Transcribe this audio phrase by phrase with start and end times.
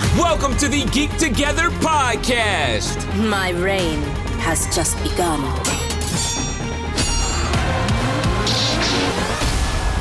[0.00, 3.06] Welcome to the Geek Together podcast.
[3.28, 4.00] My reign
[4.40, 5.40] has just begun.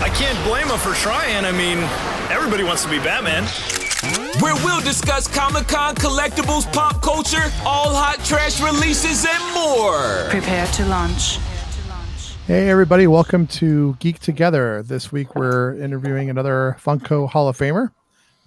[0.01, 1.43] I can't blame him for trying.
[1.43, 1.79] I mean,
[2.31, 3.43] everybody wants to be Batman.
[4.41, 10.29] Where we'll discuss Comic Con collectibles, pop culture, all hot trash releases, and more.
[10.29, 11.39] Prepare to launch.
[12.47, 14.81] Hey, everybody, welcome to Geek Together.
[14.81, 17.91] This week we're interviewing another Funko Hall of Famer,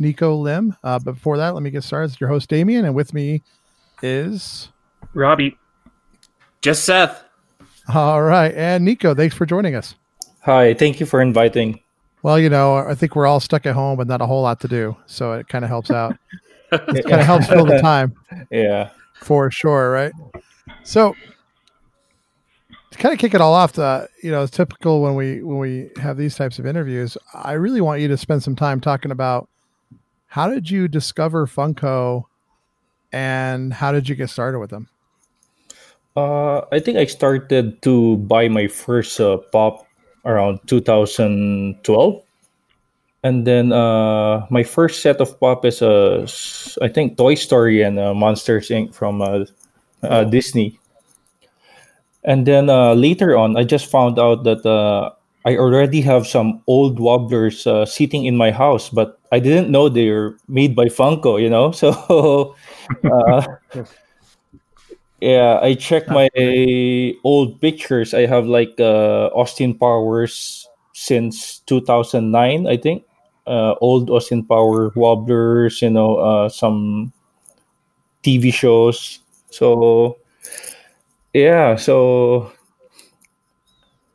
[0.03, 0.77] Nico Lim.
[0.85, 2.13] Uh, but before that, let me get started.
[2.13, 3.43] It's your host, Damien, and with me
[4.03, 4.69] is.
[5.15, 5.57] Robbie.
[6.61, 7.25] Just Seth.
[7.93, 8.55] All right.
[8.55, 9.95] And Nico, thanks for joining us.
[10.43, 11.81] Hi, thank you for inviting.
[12.23, 14.61] Well, you know, I think we're all stuck at home and not a whole lot
[14.61, 14.97] to do.
[15.07, 16.17] So it kind of helps out.
[16.73, 18.15] it kind of helps fill the time.
[18.51, 18.91] Yeah.
[19.15, 20.13] For sure, right?
[20.85, 21.15] So
[22.93, 25.59] to kind of kick it all off, uh, you know, it's typical when we when
[25.59, 27.17] we have these types of interviews.
[27.35, 29.49] I really want you to spend some time talking about
[30.33, 32.25] how did you discover Funko,
[33.13, 34.89] and how did you get started with them?
[36.17, 39.87] Uh, I think I started to buy my first uh, pop
[40.25, 42.23] around 2012.
[43.23, 46.27] And then uh, my first set of pop is uh,
[46.81, 48.95] I think Toy Story and uh, Monsters Inc.
[48.95, 49.45] from uh,
[50.03, 50.81] uh, Disney.
[52.25, 55.11] And then uh, later on, I just found out that uh,
[55.45, 59.89] I already have some old wobblers uh, sitting in my house, but I didn't know
[59.89, 61.73] they were made by Funko, you know?
[61.83, 62.55] So,
[63.05, 63.43] uh,
[65.21, 66.29] yeah, I checked my
[67.25, 68.15] old pictures.
[68.15, 73.05] I have like uh, Austin Powers since 2009, I think.
[73.47, 77.13] Uh, old Austin Power wobblers, you know, uh, some
[78.23, 79.21] TV shows.
[79.51, 80.19] So,
[81.33, 82.53] yeah, so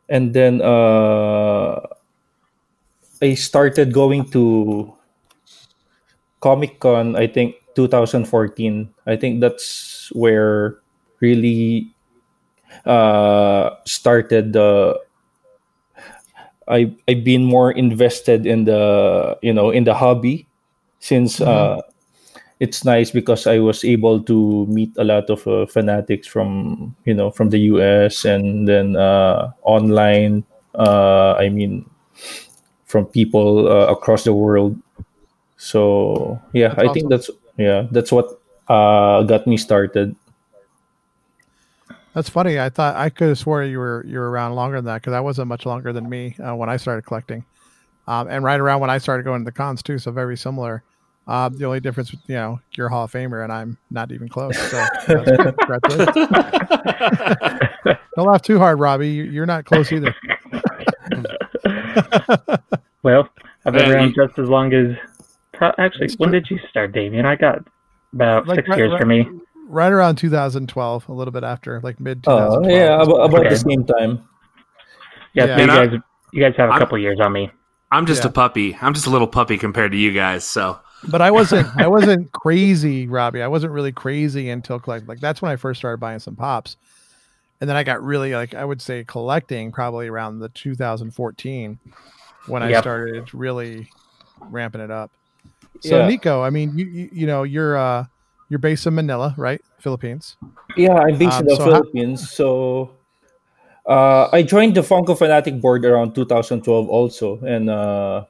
[0.08, 1.80] and then uh,
[3.22, 4.94] I started going to
[6.40, 7.16] Comic Con.
[7.16, 8.88] I think 2014.
[9.06, 10.78] I think that's where
[11.20, 11.92] really
[12.86, 14.98] uh, started the.
[16.68, 20.46] I I've been more invested in the you know in the hobby
[21.00, 21.80] since uh,
[22.60, 27.14] it's nice because I was able to meet a lot of uh, fanatics from you
[27.14, 30.44] know from the US and then uh, online.
[30.74, 31.88] Uh, I mean,
[32.86, 34.76] from people uh, across the world.
[35.58, 40.14] So yeah, That's I think that's yeah that's what uh, got me started.
[42.14, 42.58] That's funny.
[42.58, 45.12] I thought I could have swore you were you were around longer than that because
[45.12, 47.44] I wasn't much longer than me uh, when I started collecting,
[48.06, 49.98] um, and right around when I started going to the cons too.
[49.98, 50.82] So very similar.
[51.26, 54.30] Uh, the only difference, you know, you're a Hall of Famer and I'm not even
[54.30, 54.56] close.
[54.56, 55.94] So that's
[58.16, 59.10] Don't laugh too hard, Robbie.
[59.10, 60.14] You- You're not close either.
[63.04, 63.28] Well,
[63.64, 64.96] I've been Yeah, around you- just as long as.
[65.58, 66.40] Pro- actually, It's when true.
[66.40, 67.26] did you start, Damien?
[67.26, 67.58] I got
[68.14, 69.28] about Like, six right- years right- for me.
[69.68, 72.70] Right around 2012, a little bit after, like mid Oh 2012.
[72.70, 73.48] yeah, about, about Okay.
[73.50, 74.22] the same time.
[75.34, 75.56] Yeah, Yeah.
[75.56, 76.00] so you guys,
[76.32, 77.50] you guys have a I'm- couple years on me.
[77.90, 78.28] I'm just Yeah.
[78.30, 78.76] a puppy.
[78.80, 80.44] I'm just a little puppy compared to you guys.
[80.44, 80.78] So
[81.10, 83.42] but I wasn't I wasn't crazy, Robbie.
[83.42, 86.76] I wasn't really crazy until collect like that's when I first started buying some pops.
[87.60, 91.78] And then I got really like I would say collecting probably around the 2014
[92.46, 93.88] when I started really
[94.50, 95.10] ramping it up.
[95.80, 96.06] So Yeah.
[96.06, 98.06] Nico, I mean you, you you know you're uh
[98.48, 99.60] you're based in Manila, right?
[99.80, 100.36] Philippines.
[100.76, 102.30] Yeah, I'm based Um, in the so how- Philippines.
[102.30, 102.90] so
[103.86, 107.40] uh, I joined the Funko Fanatic board around 2012 also.
[107.40, 108.24] And uh,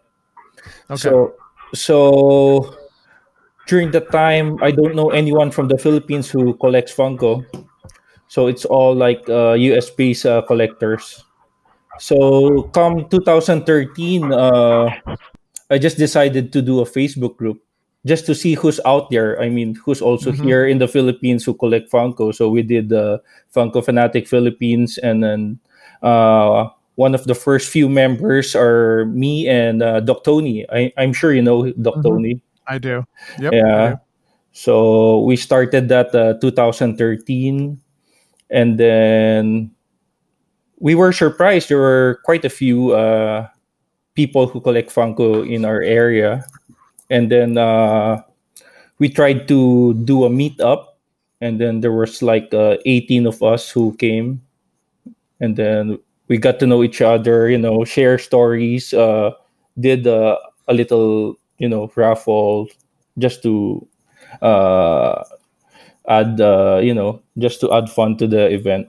[0.91, 1.11] Okay.
[1.11, 1.35] so,
[1.75, 2.75] so
[3.67, 7.45] during that time, I don't know anyone from the Philippines who collects Funko.
[8.29, 11.25] So it's all like uh, US based uh, collectors.
[11.99, 14.91] So come 2013, uh,
[15.71, 17.61] I just decided to do a Facebook group
[18.07, 19.41] just to see who's out there.
[19.41, 20.45] I mean, who's also Mhm.
[20.45, 22.33] here in the Philippines who collect Funko.
[22.35, 23.21] So we did the
[23.55, 25.59] Funko Fanatic Philippines, and then
[26.03, 30.65] uh, one of the first few members are me and uh, Doc Tony.
[30.71, 32.03] I, I'm sure you know Doc Mhm.
[32.03, 32.35] Tony.
[32.67, 33.05] I do.
[33.41, 33.53] Yep.
[33.53, 33.91] Yeah.
[33.91, 33.97] do.
[34.53, 37.79] So we started that uh, 2013,
[38.51, 39.71] and then
[40.81, 41.69] we were surprised.
[41.69, 43.47] There were quite a few uh,
[44.19, 46.43] people who collect Funko in our area,
[47.09, 48.19] and then uh,
[48.99, 50.99] we tried to do a meetup,
[51.41, 54.43] and then there was like uh, 18 of us who came,
[55.39, 57.49] and then we got to know each other.
[57.49, 58.91] You know, share stories.
[58.91, 59.39] Uh,
[59.79, 60.37] did uh,
[60.67, 62.67] a little, you know, raffle
[63.19, 63.87] just to
[64.43, 65.23] uh,
[66.09, 68.89] add, uh, you know, just to add fun to the event.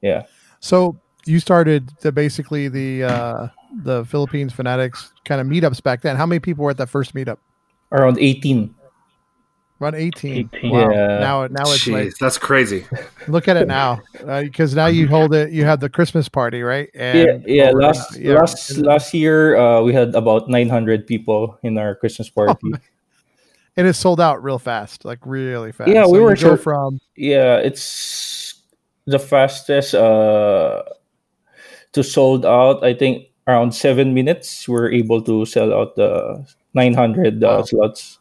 [0.00, 0.24] Yeah.
[0.60, 0.96] So
[1.26, 3.48] you started the basically the uh
[3.84, 6.16] the Philippines fanatics kind of meetups back then.
[6.16, 7.38] How many people were at that first meetup?
[7.90, 8.74] Around 18.
[9.80, 10.50] Around 18.
[10.54, 10.70] 18.
[10.70, 10.90] Wow.
[10.90, 11.18] Yeah.
[11.18, 12.86] Now, now it's Jeez, like that's crazy.
[13.28, 14.00] look at it now
[14.42, 15.50] because now you hold it.
[15.52, 16.88] You have the Christmas party, right?
[16.94, 17.68] yeah, And yeah.
[17.70, 18.34] over- Last yeah.
[18.34, 22.72] last last year, uh, we had about 900 people in our Christmas party.
[23.76, 25.90] it is sold out real fast, like really fast.
[25.90, 28.54] Yeah, we you were go so- from yeah, it's
[29.06, 30.82] the fastest uh,
[31.92, 32.82] to sold out.
[32.84, 37.62] I think around seven minutes, we're able to sell out the 900 uh, Wow.
[37.62, 38.18] slots.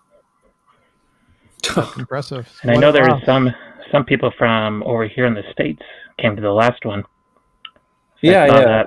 [1.97, 2.47] impressive.
[2.63, 3.21] And I know there Wow.
[3.25, 3.53] some
[3.91, 5.81] some people from over here in the states
[6.17, 7.03] came to the last one.
[7.03, 7.77] I
[8.21, 8.65] Yeah, saw yeah.
[8.65, 8.85] that.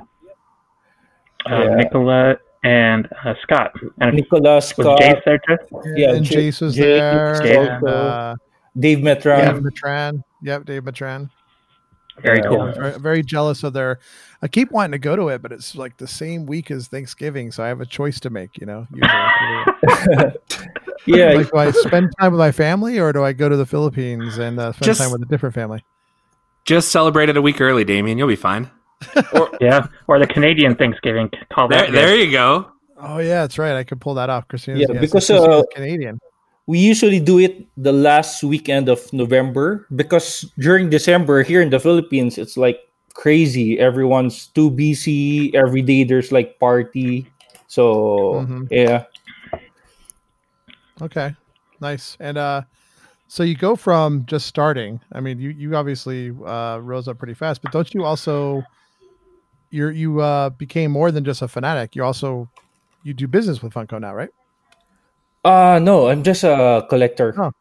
[1.46, 1.75] Uh, Yeah.
[1.76, 3.72] Nicola and uh, Scott.
[4.00, 5.56] And Nicholas was Scott, Jace there too?
[5.96, 7.46] yeah, and J- Jace was Jace, there.
[7.46, 7.76] Yeah.
[7.76, 8.37] and, uh,
[8.78, 9.54] Dave Metran.
[9.54, 10.22] Dave Matran.
[10.42, 11.30] Yep, Dave Matran.
[12.20, 12.49] Very Yeah.
[12.49, 12.61] cool.
[12.62, 13.99] I'm very, very jealous of their.
[14.43, 17.50] I keep wanting to go to it, but it's like the same week as Thanksgiving,
[17.50, 18.58] so I have a choice to make.
[18.58, 18.87] You know,
[21.06, 23.66] yeah, like, do I spend time with my family, or do I go to the
[23.66, 25.84] Philippines and uh, spend Just- time with a different family?
[26.64, 28.16] Just celebrate it a week early, Damien.
[28.16, 28.70] You'll be fine.
[29.61, 29.87] Yeah.
[30.08, 31.31] Or the Canadian Thanksgiving.
[31.52, 31.93] Call There, that.
[31.93, 32.66] there you go.
[32.99, 33.75] Oh yeah, that's right.
[33.76, 34.49] I could pull that off.
[34.49, 36.19] Christina's Yeah, yes, because, Christina's uh, Canadian.
[36.66, 41.78] We usually do it the last weekend of November because during December here in the
[41.78, 42.78] Philippines, it's like
[43.12, 43.78] crazy.
[43.78, 45.55] Everyone's too busy.
[45.55, 47.26] Every day there's like party.
[47.69, 48.69] So Mhm.
[48.70, 49.05] yeah,
[51.02, 51.34] Okay,
[51.81, 52.16] nice.
[52.20, 52.62] And uh,
[53.28, 55.00] so you go from just starting.
[55.12, 58.62] I mean, you you obviously uh, rose up pretty fast, but don't you also
[59.70, 61.96] you're you uh, became more than just a fanatic.
[61.96, 62.49] You also
[63.02, 64.31] you do business with Funko now, right?
[65.44, 67.35] Uh no, I'm just a collector.
[67.38, 67.52] Oh.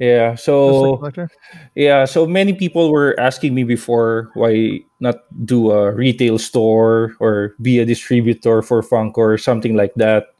[0.00, 1.28] Yeah, so collector?
[1.74, 7.54] yeah, so many people were asking me before why not do a retail store or
[7.60, 10.32] be a distributor for Funko or something like that.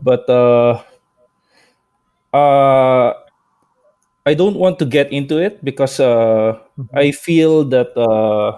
[0.00, 0.80] But uh
[2.32, 3.12] uh
[4.24, 6.58] I don't want to get into it because uh
[6.94, 8.56] I feel that uh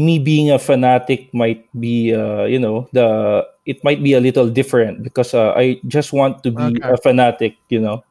[0.00, 4.48] me being a fanatic might be uh you know the it might be a little
[4.48, 6.88] different because uh, I just want to be Okay.
[6.88, 8.02] a fanatic, you know.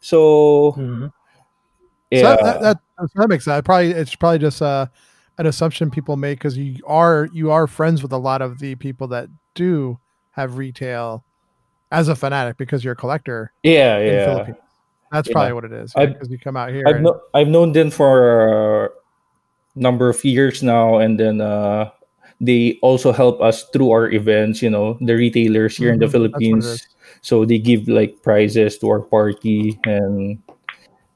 [0.00, 1.12] So Mhm.
[2.10, 2.20] yeah.
[2.20, 3.62] So that, that, that, that makes sense.
[3.64, 4.86] Probably it's probably just uh,
[5.38, 8.74] an assumption people make because you are you are friends with a lot of the
[8.74, 9.98] people that do
[10.32, 11.24] have retail
[11.92, 14.52] as a fanatic because you're a collector yeah, yeah.
[15.12, 15.32] That's Yeah.
[15.32, 15.94] probably what it is.
[15.94, 16.82] I've- Because you come out here.
[16.86, 18.92] I've and- no, I've known them for
[19.76, 21.90] number of years now, and then uh,
[22.40, 24.62] they also help us through our events.
[24.62, 26.88] You know, the retailers here in the Mhm, it Philippines,
[27.20, 30.42] so they give like prizes to our party, and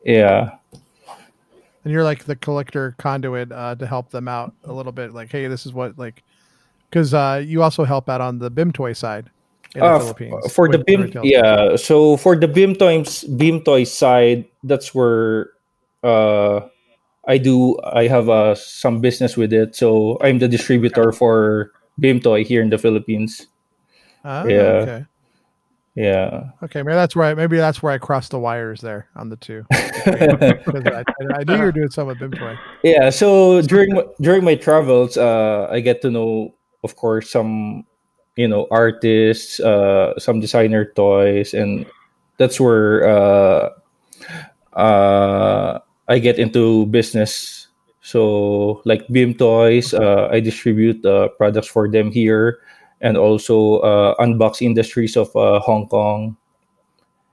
[0.05, 0.61] yeah,
[1.85, 5.13] and you're like the collector conduit uh, to help them out a little bit.
[5.13, 6.23] Like, hey, this is what like
[6.91, 9.31] because uh, you also help out on the Bimtoy side
[9.75, 11.77] in the Uh, Philippines for the BIM, yeah.
[11.77, 15.51] So for the Bimtoys, BIM toy side, that's where
[16.03, 16.61] uh,
[17.27, 17.79] I do.
[17.85, 22.71] I have uh, some business with it, so I'm the distributor for Bimtoy here in
[22.71, 23.47] the Philippines.
[24.25, 24.61] Ah, yeah.
[24.83, 25.05] Okay.
[25.95, 26.51] Yeah.
[26.63, 26.83] Okay.
[26.83, 29.67] Maybe that's where I, maybe that's where I crossed the wires there on the two.
[29.73, 32.57] I, I knew you were doing some with Bimtoy.
[32.83, 37.85] yeah so during my, during my travels uh i get to know of course some
[38.37, 41.87] you know artists uh some designer toys and
[42.39, 43.69] that's where uh
[44.73, 45.79] uh
[46.11, 47.69] i get into business
[48.03, 52.59] so like Bimtoys uh, i distribute uh, products for them here
[53.01, 56.37] and also uh, unbox industries of uh, hong kong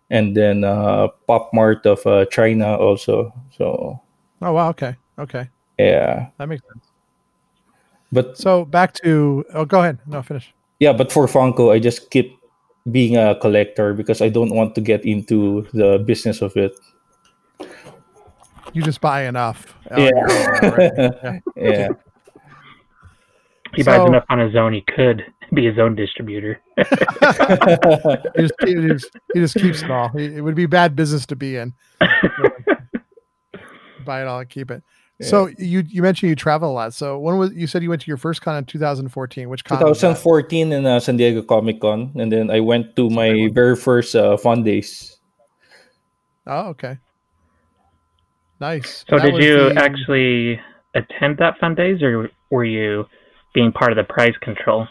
[0.10, 4.00] and then uh, pop mart of uh, china also so
[4.42, 4.70] Oh wow.
[4.70, 4.96] Okay.
[5.18, 5.50] Okay.
[5.80, 6.86] yeah That makes sense.
[8.12, 10.00] but So back to oh, go ahead.
[10.06, 10.54] No, finish.
[10.80, 12.38] yeah but for funko i just keep
[12.92, 16.72] being a collector because i don't want to get into the business of it
[18.74, 19.76] You just buy enough.
[19.96, 20.12] Yeah.
[20.16, 20.92] own, right?
[21.56, 21.70] Yeah.
[21.72, 21.90] yeah
[23.76, 24.74] He buys enough on his own.
[24.74, 26.60] He could be his own distributor.
[28.36, 30.16] He just, he just, he just keeps it all.
[30.16, 31.74] It would be bad business to be in.
[34.06, 34.84] Buy it all and keep it.
[35.22, 36.94] So you you mentioned you travel a lot.
[36.94, 39.50] So when was you said you went to your first con in 2014?
[39.50, 39.80] Which con?
[39.80, 44.16] 2014 in uh, san diego comic con and then i went to my very first
[44.16, 45.18] uh, fun days
[46.48, 46.98] Oh, okay.
[48.60, 49.06] Nice.
[49.10, 50.60] So That did you the- actually
[50.96, 53.06] attend that fun days, or were you
[53.54, 54.88] being part of the prize patrol?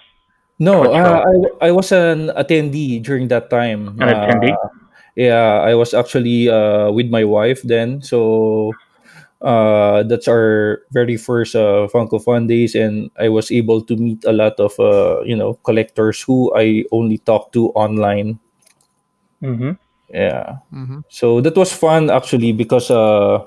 [0.58, 1.04] no Control.
[1.04, 1.20] uh,
[1.60, 4.52] I, I was an attendee during that time An attendee?
[4.56, 4.68] Uh,
[5.14, 8.72] yeah i was actually uh, with my wife then so
[9.42, 14.24] uh, that's our very first uh, Funko Fun days, and I was able to meet
[14.24, 18.38] a lot of uh, you know collectors who I only talk to online.
[19.42, 19.72] Mm-hmm.
[20.08, 20.56] Yeah.
[20.72, 21.04] Mhm.
[21.08, 23.44] So that was fun actually because uh,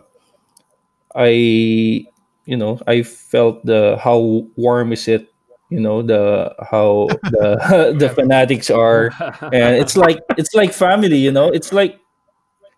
[1.16, 2.06] I,
[2.46, 5.34] you know, I felt the how warm is it,
[5.70, 9.12] you know, the how the the fanatics are,
[9.54, 11.50] and it's like it's like family, you know.
[11.52, 12.00] It's like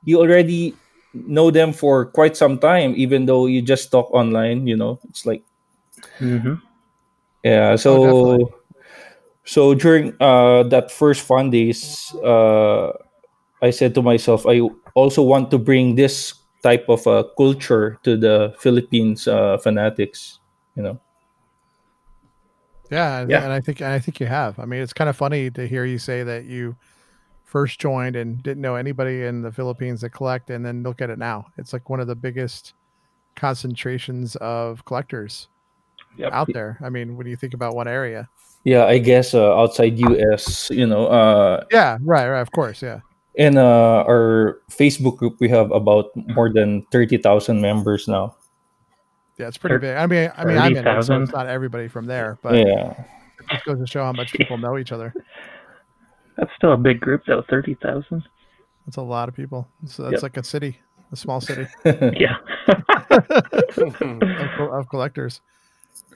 [0.03, 0.75] you already
[1.13, 4.67] know them for quite some time, even though you just talk online.
[4.67, 5.43] You know, it's like
[6.19, 6.55] hmm
[7.43, 7.75] yeah.
[7.75, 8.45] So definitely.
[9.45, 12.91] so during uh that first fun days, uh,
[13.61, 14.61] I said to myself, I
[14.95, 20.39] also want to bring this type of uh, culture to the Philippines uh, fanatics.
[20.75, 20.99] You know.
[22.91, 23.43] Yeah, and, Yeah.
[23.43, 24.59] and I think and I think you have.
[24.59, 26.75] I mean, it's kind of funny to hear you say that you
[27.43, 31.09] first joined and didn't know anybody in the Philippines that collect, and then look at
[31.09, 31.47] it now.
[31.57, 32.73] It's like one of the biggest
[33.35, 35.47] concentrations of collectors
[36.17, 36.33] Yep.
[36.33, 36.77] out there.
[36.83, 38.27] I mean, when you think about one area.
[38.63, 42.41] Yeah, I guess uh, outside US, you know, uh, Yeah, right, right.
[42.41, 42.99] Of course, yeah.
[43.35, 43.61] In uh,
[44.07, 48.35] our Facebook group, we have about more than thirty thousand members now.
[49.37, 49.97] Yeah, it's pretty Thir- big.
[49.97, 52.91] I mean, I mean, I'm in it, so it's not everybody from there, but yeah,
[53.39, 55.13] it just goes to show how much people know each other.
[56.37, 57.43] That's still a big group, though.
[57.49, 58.23] Thirty thousand.
[58.85, 59.67] That's a lot of people.
[59.85, 60.23] So that's Yep.
[60.23, 60.79] like a city,
[61.11, 62.37] a small city Yeah.
[63.79, 65.41] of, of collectors.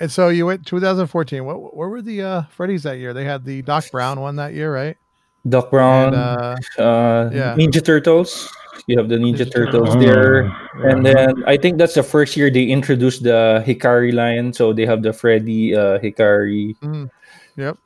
[0.02, 1.46] And so you went 2014.
[1.46, 3.14] What what were the uh Freddy's that year?
[3.14, 4.98] They had the Doc Brown one that year, right?
[5.48, 7.56] Doc Brown, And uh uh, yeah.
[7.56, 8.50] Ninja Turtles.
[8.88, 10.06] You have the Ninja, Ninja Turtles Turtles.
[10.06, 10.42] there,
[10.90, 14.54] and then I think that's the first year they introduced the Hikari line.
[14.54, 16.78] So they have the Freddy uh, Hikari.
[16.80, 17.10] mm,
[17.58, 17.78] yep.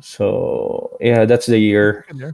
[0.00, 2.06] So yeah, that's the year.
[2.14, 2.30] Yeah,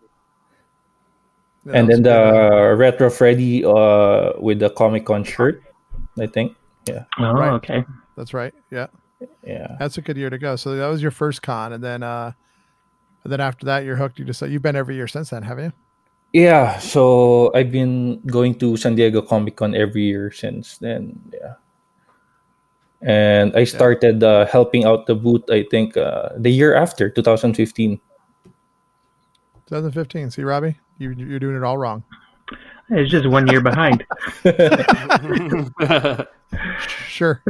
[1.73, 5.63] and then a good the retro Freddy uh, with the Comic Con shirt,
[6.19, 6.55] I think.
[6.89, 7.05] Yeah.
[7.19, 7.53] Oh, Right.
[7.55, 7.85] okay.
[8.17, 8.55] that's right.
[8.71, 8.87] Yeah.
[9.45, 9.77] Yeah.
[9.81, 10.55] That's a good year to go.
[10.57, 12.33] So that was your first con and then uh
[13.27, 14.21] and then after that you're hooked.
[14.21, 15.73] You just you've been every year since then, haven't you?
[16.33, 21.19] Yeah, so I've been going to San Diego Comic Con every year since then.
[21.35, 21.55] Yeah,
[23.03, 25.43] and I started uh, helping out the booth.
[25.51, 27.99] I think uh, the year after, 2015.
[29.67, 30.31] 2015.
[30.31, 32.05] See, Robbie, you you're doing it all wrong.
[32.91, 34.07] It's just one year behind.
[37.09, 37.43] Sure.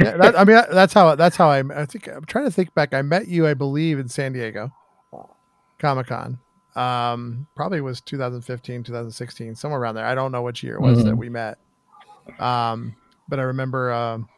[0.00, 1.62] Yeah, that, I mean, that's how that's how I.
[1.74, 2.92] I think I'm trying to think back.
[2.94, 4.70] I met you, I believe, in San Diego,
[5.78, 6.38] Comic Con.
[6.74, 10.04] Um, probably was 2015, 2016, somewhere around there.
[10.04, 11.18] I don't know which year it was that Mhm.
[11.18, 11.58] we met.
[12.38, 12.94] Um,
[13.28, 14.28] but I remember um,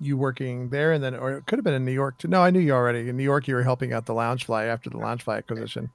[0.00, 2.26] you working there, and then or it could have been in New York too.
[2.28, 3.08] No, I knew you already.
[3.08, 5.90] In New York, you were helping out the Loungefly after the Loungefly acquisition.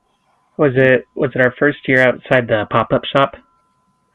[0.58, 3.36] Was it was it our first year outside the pop up shop?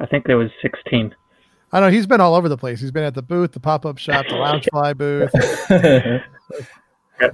[0.01, 1.15] I think there was sixteen.
[1.73, 2.81] I know he's been all over the place.
[2.81, 6.23] He's been at the booth, the pop up shop, the lounge Loungefly booth.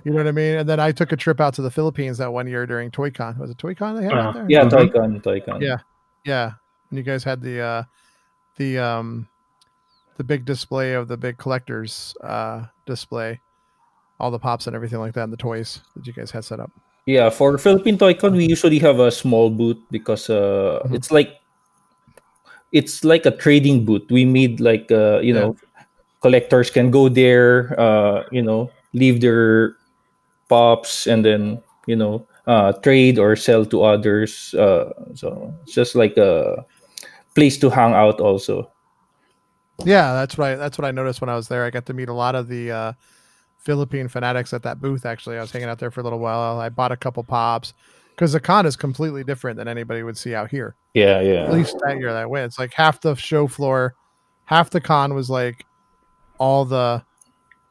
[0.04, 0.56] You know what I mean?
[0.56, 3.38] And then I took a trip out to the Philippines that one year during ToyCon.
[3.38, 4.44] Was it ToyCon they had Uh, out there?
[4.46, 4.70] yeah, Mhm.
[4.92, 5.62] Toycon, Toycon.
[5.62, 5.76] Yeah.
[6.26, 6.52] Yeah.
[6.90, 7.82] And you guys had the uh
[8.56, 9.26] the um
[10.18, 13.40] the big display of the big collectors uh display.
[14.20, 16.60] All the pops and everything like that and the toys that you guys had set
[16.60, 16.70] up.
[17.06, 20.94] Yeah, for Philippine Toycon, we usually have a small booth because uh, Mhm.
[20.96, 21.37] it's like
[22.72, 24.04] it's like a trading booth.
[24.10, 25.40] We made like uh, you Yeah.
[25.40, 25.56] know
[26.22, 29.76] collectors can go there, uh, you know, leave their
[30.48, 34.54] pops and then you know uh, trade or sell to others.
[34.54, 36.64] Uh, so it's just like a
[37.34, 38.20] place to hang out.
[38.20, 38.70] Also,
[39.84, 41.64] Yeah, that's I that's what I noticed when I was there.
[41.64, 42.92] I got to meet a lot of the uh
[43.58, 45.38] Philippine fanatics at that booth actually.
[45.38, 46.60] I was hanging out there for a little while.
[46.60, 47.74] I bought a couple pops
[48.18, 50.74] because the con is completely different than anybody would see out here.
[50.92, 51.44] yeah, yeah.
[51.44, 52.46] at least that year that went.
[52.46, 53.94] It's like half the show floor,
[54.46, 55.64] half the con was like
[56.38, 57.04] all the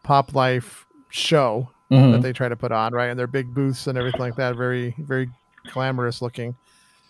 [0.03, 2.13] pop life show Mhm.
[2.13, 3.07] that they try to put on, right?
[3.07, 5.29] And their big booths and everything like that, very, very
[5.73, 6.55] glamorous looking.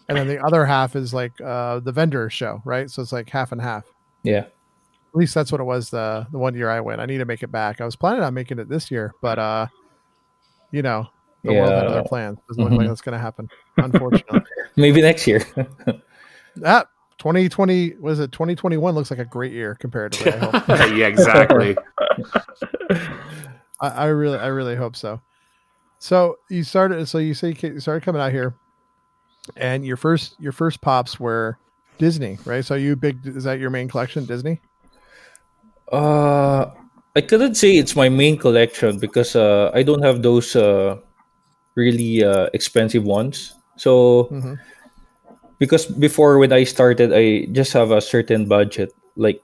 [0.10, 2.90] And then the other half is like uh the vendor show, right?
[2.90, 3.84] So it's like half and half.
[4.24, 4.46] yeah.
[5.14, 7.02] At least that's what it was the the one year I went.
[7.02, 7.82] I need to make it back.
[7.82, 9.68] I was planning on making it this year, but uh
[10.72, 11.08] you know,
[11.48, 11.90] the world had Yeah.
[11.92, 12.38] other plans.
[12.48, 12.90] Doesn't look like Mhm.
[12.90, 13.50] that's gonna happen,
[13.82, 14.42] unfortunately.
[14.76, 15.42] Maybe next year.
[16.58, 16.88] that
[17.18, 20.32] 2020 was it 2021 looks like a great year comparatively.
[20.34, 20.68] I hope.
[20.96, 21.76] yeah, exactly.
[23.80, 25.22] I, I really, I really hope so.
[26.00, 27.08] So you started.
[27.08, 28.54] So you say you you started coming out here,
[29.56, 31.58] and your first your first pops were
[31.98, 32.64] Disney, right?
[32.64, 34.62] So you big is that your main collection, Disney?
[35.92, 36.68] Uh,
[37.16, 40.98] I couldn't say it's my main collection because uh, I don't have those uh,
[41.78, 43.54] really uh, expensive ones.
[43.78, 44.58] So hmm
[45.60, 48.94] because before when I started, I just have a certain budget.
[49.16, 49.44] Like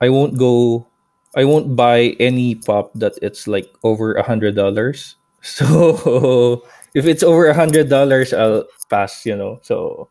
[0.00, 0.90] I won't go,
[1.36, 5.16] I won't buy any pop that it's like over a hundred dollars.
[5.42, 9.26] So if it's over a hundred dollars, I'll pass.
[9.26, 10.10] You know, so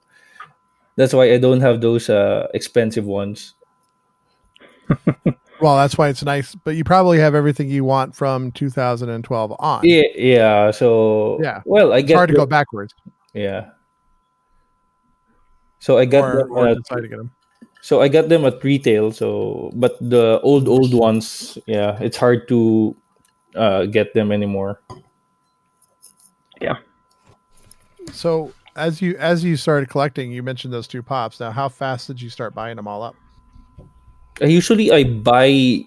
[0.97, 3.55] that's why I don't have those uh, expensive ones.
[5.61, 6.55] Well, that's why it's nice.
[6.55, 9.81] But you probably have everything you want from 2012 on.
[9.83, 10.71] Yeah, yeah.
[10.71, 11.61] So Yeah.
[11.65, 12.93] well, I it's get hard to go backwards.
[13.33, 13.69] Yeah.
[15.79, 17.31] So I got Or, them or at, to get them.
[17.81, 19.11] so I got them at retail.
[19.11, 22.95] So but the old old ones, yeah, it's hard to
[23.55, 24.81] uh, get them anymore.
[26.59, 26.77] Yeah.
[28.11, 31.39] So as you as you started collecting, you mentioned those two pops.
[31.39, 33.15] Now, how fast did you start buying them all up?
[34.41, 35.85] Usually I buy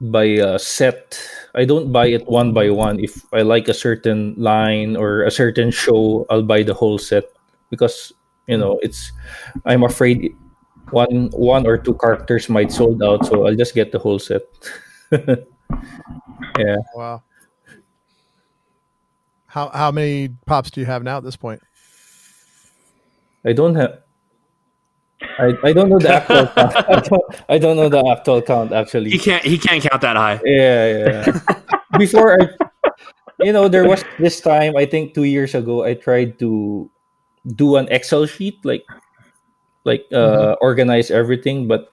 [0.00, 1.20] by a set.
[1.54, 3.00] I don't buy it one by one.
[3.00, 7.24] If I like a certain line or a certain show, I'll buy the whole set
[7.70, 8.12] because
[8.46, 9.12] you know it's.
[9.64, 10.36] I'm afraid
[10.90, 14.42] one one or two characters might sold out, so I'll just get the whole set.
[15.12, 17.22] yeah, Wow.
[19.46, 21.62] How how many pops do you have now at this point?
[23.44, 24.02] I don't have.
[25.38, 26.76] I, I don't know the actual count.
[26.76, 29.10] I don't, I don't know the actual count actually.
[29.10, 29.44] He can't.
[29.44, 30.40] He can't count that high.
[30.44, 31.66] Yeah, yeah.
[31.98, 32.48] Before I,
[33.40, 36.90] you know, there was this time I think two years ago I tried to
[37.46, 38.84] do an Excel sheet like,
[39.84, 41.92] like uh, organize everything, but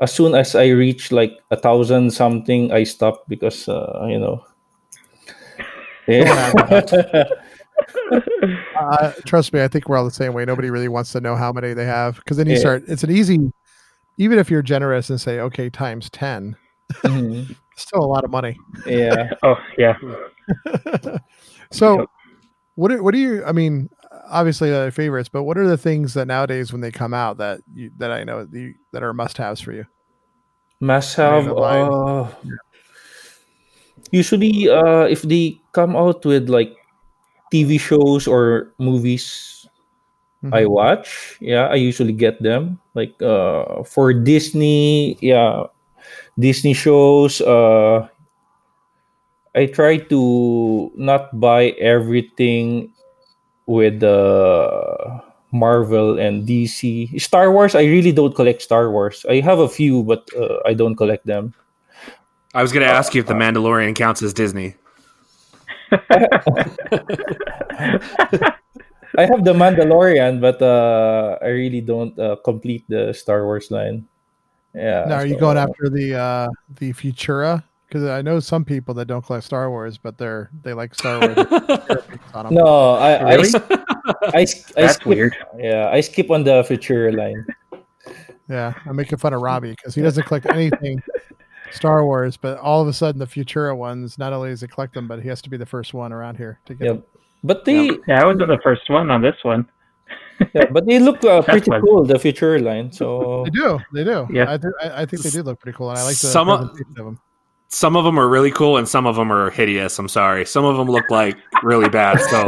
[0.00, 4.44] as soon as I reached like a thousand something, I stopped because uh, you know.
[6.06, 7.24] Yeah.
[8.80, 10.44] Uh, trust me, I think we're all the same way.
[10.44, 12.60] Nobody really wants to know how many they have because then you Yeah.
[12.60, 12.84] start.
[12.86, 13.38] It's an easy,
[14.16, 16.56] even if you're generous and say, okay, times ten,
[17.04, 17.54] Mhm.
[17.76, 18.58] still a lot of money.
[18.86, 19.30] Yeah.
[19.42, 19.96] Oh yeah.
[21.72, 22.06] So, Yep.
[22.76, 23.44] what are, what do you?
[23.44, 23.90] I mean,
[24.30, 27.60] obviously they're favorites, but what are the things that nowadays when they come out that
[27.72, 29.84] you, that I know that, you, that are must haves for you?
[30.80, 31.48] Must have.
[31.48, 32.28] Uh,
[34.10, 36.74] usually, uh, if they come out with like
[37.50, 39.66] TV shows or movies,
[40.52, 40.70] I Mhm.
[40.70, 41.36] watch.
[41.40, 42.78] Yeah, I usually get them.
[42.94, 45.68] Like uh, for Disney, yeah,
[46.38, 47.40] Disney shows.
[47.40, 48.08] Uh,
[49.54, 52.92] I try to not buy everything
[53.66, 55.20] with uh,
[55.52, 57.18] Marvel and DC.
[57.20, 59.26] Star Wars, I really don't collect Star Wars.
[59.28, 61.52] I have a few, but uh, I don't collect them.
[62.54, 64.74] I was going to ask you if the Mandalorian counts as Disney.
[69.18, 74.06] I have the Mandalorian, but uh, I really don't uh, complete the Star Wars line.
[74.74, 75.04] Yeah.
[75.08, 76.48] Now, are you so- going after the uh,
[76.78, 77.64] the Futura?
[77.88, 81.18] Because I know some people that don't collect Star Wars, but they're they like Star
[81.18, 81.36] Wars.
[82.50, 83.50] No, I I, Really?
[84.32, 85.36] I, sk- I That's skip, weird.
[85.58, 87.44] Yeah, I skip on the Futura line.
[88.48, 91.02] Yeah, I'm making fun of Robbie because he doesn't collect anything
[91.72, 94.94] Star Wars, but all of a sudden the Futura ones, not only does he collect
[94.94, 96.94] them, but he has to be the first one around here to get Yep.
[96.94, 97.04] them.
[97.44, 99.68] But they Yeah, I wasn't the first one on this one.
[100.54, 101.80] yeah, but they look uh, pretty one.
[101.82, 102.90] cool, the Futura line.
[102.92, 104.26] So They do, they do.
[104.30, 104.52] Yeah.
[104.52, 106.48] I, th- I, I think they do look pretty cool, and I like the Some
[106.48, 107.20] of- them.
[107.72, 109.96] Some of them are really cool, and some of them are hideous.
[110.00, 110.44] I'm sorry.
[110.44, 112.18] Some of them look like really bad.
[112.20, 112.38] So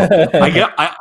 [0.40, 0.72] I get.
[0.76, 0.96] I,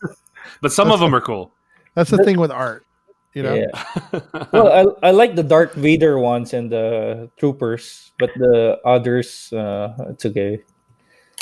[0.62, 1.50] but some of them are cool.
[1.94, 2.86] That's the thing with art,
[3.34, 3.54] you know.
[3.54, 4.20] yeah.
[4.52, 9.92] Well, I, I like the Darth Vader ones and the troopers, but the others, uh,
[10.10, 10.62] it's okay.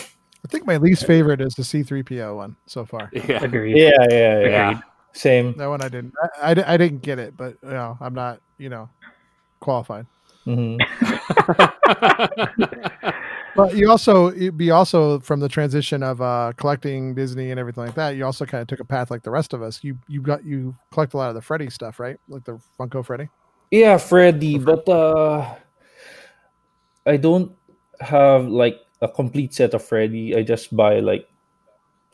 [0.00, 3.10] I think my least favorite is the C3PO one so far.
[3.28, 3.44] Yeah.
[3.44, 3.76] Agreed.
[3.76, 4.48] Yeah, yeah, yeah.
[4.48, 4.80] Yeah.
[5.12, 5.54] Same.
[5.58, 6.14] That one I didn't.
[6.40, 8.88] I, I, I didn't get it, but you know, I'm not you know
[9.60, 10.06] qualified.
[10.44, 10.78] hmm
[13.54, 17.94] But you also be also from the transition of uh, collecting Disney and everything like
[17.96, 18.16] that.
[18.16, 19.84] You also kind of took a path like the rest of us.
[19.84, 22.16] You you got you collect a lot of the Freddy stuff, right?
[22.28, 23.28] Like the Funko Freddy.
[23.70, 25.54] Yeah, Freddy, but uh,
[27.06, 27.52] I don't
[28.00, 30.34] have like a complete set of Freddy.
[30.36, 31.28] I just buy like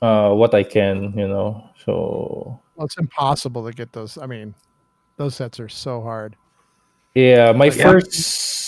[0.03, 1.70] uh what I can, you know.
[1.85, 4.18] So Well, it's impossible to get those.
[4.18, 4.55] I mean,
[5.18, 6.37] those sets are so hard.
[7.14, 7.83] yeah, my Yeah.
[7.83, 8.67] first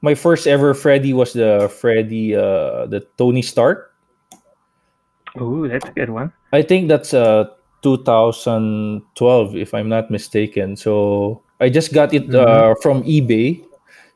[0.00, 3.94] my first ever Freddy was the Freddy uh the Tony Stark.
[5.40, 6.32] Ooh, that's a good one.
[6.52, 7.46] I think that's uh
[7.82, 10.76] 2012 if I'm not mistaken.
[10.76, 13.64] So I just got it uh, from eBay.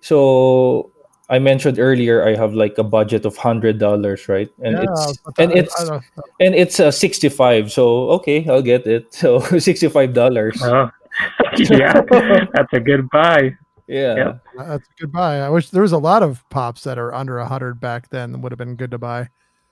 [0.01, 0.90] So
[1.29, 4.51] I mentioned earlier I have like a budget of hundred dollars, right?
[4.62, 5.99] And Yeah, it's and I- it's I
[6.40, 7.71] and it's uh, 65.
[7.71, 9.14] So okay, I'll get it.
[9.14, 10.59] So 65 dollars.
[10.62, 10.90] Oh,
[11.59, 12.01] yeah,
[12.55, 13.55] that's a good buy.
[13.87, 14.16] Yeah.
[14.16, 14.42] Yep.
[14.57, 15.40] that's a good buy.
[15.40, 18.40] I wish there was a lot of pops that are under a hundred back then.
[18.40, 19.29] Would have been good to buy.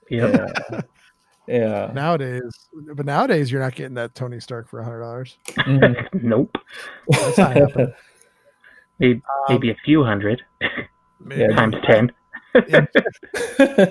[0.09, 0.33] Yep.
[0.69, 0.81] Yeah.
[1.47, 1.91] Yeah.
[1.93, 5.37] Nowadays, but nowadays you're not getting that Tony Stark for a hundred dollars.
[5.57, 6.07] Mhm.
[6.23, 6.55] Nope.
[7.09, 7.93] That's not happening.
[8.99, 9.19] Maybe,
[9.49, 11.47] maybe a few hundred Yeah.
[11.55, 12.11] times ten.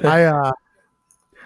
[0.04, 0.52] I uh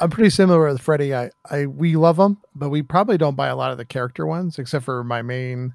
[0.01, 1.15] I'm pretty similar with Freddy.
[1.15, 4.27] I, I we love them, but we probably don't buy a lot of the character
[4.27, 5.73] ones, except for my main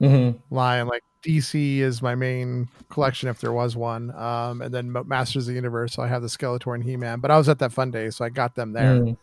[0.00, 0.86] hmm line.
[0.86, 5.48] Like DC is my main collection if there was one, um, and then Masters of
[5.48, 5.94] the Universe.
[5.94, 7.20] So I have the Skeletor and He Man.
[7.20, 9.00] But I was at that fun day, so I got them there.
[9.00, 9.16] Mm.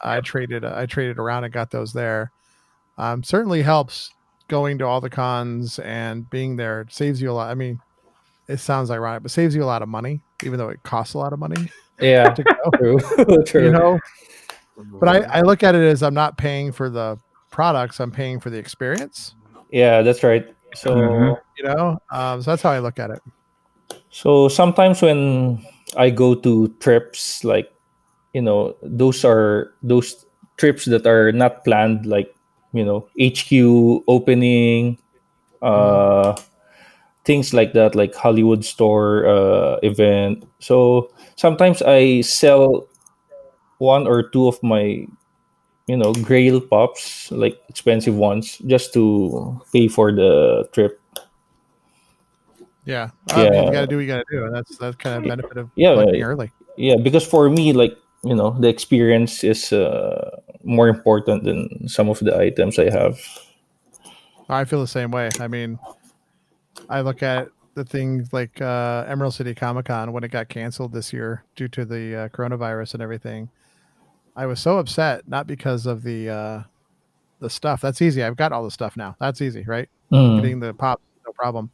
[0.00, 2.30] I traded I traded around and got those there.
[2.98, 4.10] Um, certainly helps
[4.48, 6.82] going to all the cons and being there.
[6.82, 7.50] It saves you a lot.
[7.50, 7.80] I mean,
[8.46, 11.18] it sounds ironic, but saves you a lot of money, even though it costs a
[11.18, 12.98] lot of money Yeah, to go.
[13.24, 13.64] true, true.
[13.64, 13.98] you know.
[14.76, 17.18] But I, I look at it as I'm not paying for the
[17.50, 19.34] products; I'm paying for the experience.
[19.70, 20.46] yeah, that's right.
[20.74, 20.94] So.
[20.94, 21.38] Mhm.
[21.58, 23.20] You know, um, so that's how I look at it.
[24.10, 25.58] So sometimes when
[25.96, 27.72] I go to trips, like
[28.32, 30.24] you know, those are those
[30.56, 32.34] trips that are not planned, like
[32.72, 34.98] you know, HQ opening,
[35.62, 36.36] uh,
[37.24, 40.44] things like that, like Hollywood store uh, event.
[40.60, 42.86] So sometimes I sell
[43.78, 45.06] one or two of my
[45.88, 51.00] you know grail pops like expensive ones just to pay for the trip
[52.88, 53.64] Yeah, I mean, Yeah.
[53.66, 55.56] you got to do what you got to do, and that's that's kind of benefit
[55.58, 56.24] of Yeah, yeah.
[56.24, 56.50] early.
[56.76, 62.08] yeah because for me like you know the experience is uh, more important than some
[62.08, 63.18] of the items i have
[64.48, 65.28] I feel the same way.
[65.38, 65.78] I mean,
[66.88, 70.92] I look at the things like uh, Emerald City Comic Con when it got canceled
[70.92, 73.50] this year due to the uh, coronavirus and everything.
[74.38, 76.62] I was so upset, not because of the uh,
[77.40, 77.80] the stuff.
[77.80, 78.22] That's easy.
[78.22, 79.16] I've got all the stuff now.
[79.20, 79.88] That's easy, right?
[80.12, 80.36] Mm.
[80.40, 81.70] Getting the pop, no problem.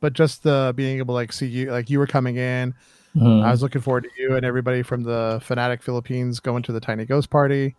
[0.00, 2.74] But just the being able to like see you, like you were coming in.
[3.16, 3.42] Mhm.
[3.42, 6.80] I was looking forward to you and everybody from the Fanatic Philippines going to the
[6.80, 7.74] Tiny Ghost Party.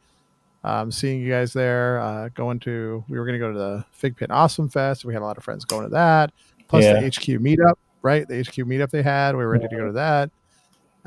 [0.64, 3.86] Um, seeing you guys there, uh, going to we were going to go to the
[3.92, 5.06] Fig Pit Awesome Fest.
[5.06, 6.32] We had a lot of friends going to that.
[6.68, 6.94] Plus Yeah.
[7.00, 8.28] the HQ meetup, right?
[8.28, 9.36] The HQ meetup they had.
[9.38, 10.30] We were ready to go to that,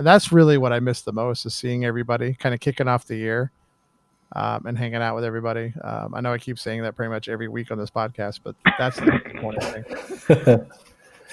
[0.01, 3.05] and that's really what I missed the most is seeing everybody kind of kicking off
[3.05, 3.53] the year
[4.35, 5.75] um, and hanging out with everybody.
[5.85, 8.57] Um, I know I keep saying that pretty much every week on this podcast, but
[8.79, 10.67] that's the important thing.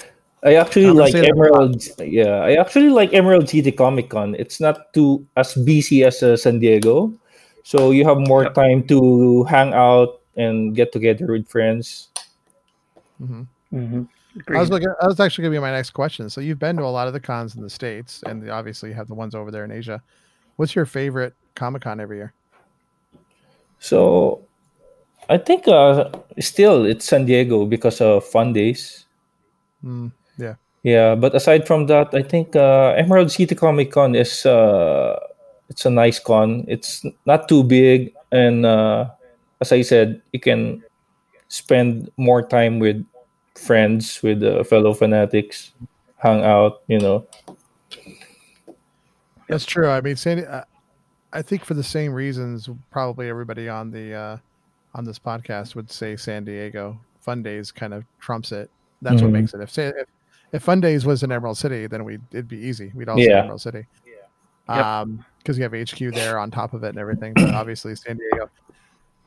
[0.43, 1.81] I actually I'm like Emerald.
[1.97, 4.35] Yeah, I actually like Emerald City Comic Con.
[4.35, 7.13] It's not too as busy as uh, San Diego,
[7.63, 8.53] so you have more Yep.
[8.53, 12.09] time to hang out and get together with friends.
[13.17, 14.03] hmm Mm-hmm.
[14.49, 14.89] I was looking.
[14.99, 16.29] That was actually going to be my next question.
[16.29, 18.89] So you've been to a lot of the cons in the states, and the- obviously
[18.89, 20.01] you have the ones over there in Asia.
[20.55, 22.33] What's your favorite Comic Con every year?
[23.79, 24.41] So,
[25.29, 29.05] I think uh, still it's San Diego because of fun days.
[29.85, 34.45] Mm, yeah, Yeah, but aside from that, I think uh, Emerald City Comic Con is
[34.45, 35.19] uh,
[35.69, 36.65] it's a nice con.
[36.67, 39.09] It's not too big, and uh,
[39.61, 40.83] as I said, you can
[41.49, 43.05] spend more time with
[43.57, 45.71] friends, with uh, fellow fanatics,
[46.17, 46.81] hang out.
[46.87, 47.27] You know.
[49.47, 49.89] that's true.
[49.89, 50.63] I mean, Sandy, uh,
[51.33, 54.37] I think for the same reasons, probably everybody on the uh,
[54.95, 58.69] on this podcast would say San Diego Fun Days kind of trumps it.
[59.01, 59.33] That's what Mhm.
[59.33, 59.61] makes it.
[59.61, 60.07] If if,
[60.53, 62.91] if Fun Days was in Emerald City, then we it'd be easy.
[62.95, 63.43] We'd all say Yeah.
[63.43, 63.85] Emerald City.
[64.67, 64.77] Yep.
[64.85, 67.33] Um, because you have HQ there on top of it and everything.
[67.33, 68.49] But obviously, San Diego.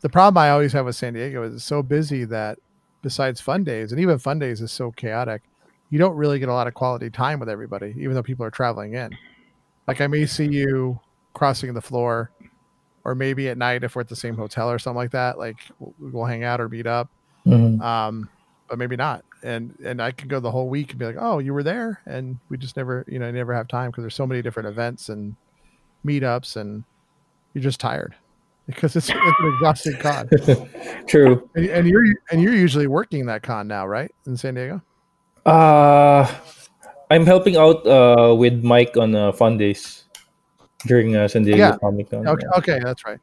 [0.03, 2.59] The problem I always have with San Diego is it's so busy that
[3.03, 5.43] besides Fun Days and even Fun Days is so chaotic,
[5.91, 8.51] you don't really get a lot of quality time with everybody, even though people are
[8.51, 9.17] traveling in.
[9.89, 11.01] Like I may see you
[11.35, 12.31] crossing the floor,
[13.05, 15.39] or maybe at night if we're at the same hotel or something like that.
[15.39, 15.57] Like
[15.99, 17.09] we'll, hang out or meet up,
[17.47, 17.81] Mhm.
[17.81, 18.29] um,
[18.69, 19.25] but maybe not.
[19.43, 22.01] And and I could go the whole week and be like, oh, you were there,
[22.07, 25.09] and we just never, you know, never have time because there's so many different events
[25.09, 25.35] and
[26.07, 26.85] meetups, and
[27.55, 28.15] you're just tired
[28.71, 30.29] because it's, it's an exhausting con.
[31.07, 31.49] True.
[31.55, 34.81] And, and you're and you're usually working that con now, right, in San Diego?
[35.47, 36.27] Uh,
[37.11, 40.05] I'm helping out uh, with Mike on uh, fun days
[40.87, 41.77] during uh, San Diego Yeah.
[41.79, 42.27] Comic Con.
[42.29, 43.19] Okay, okay, that's right.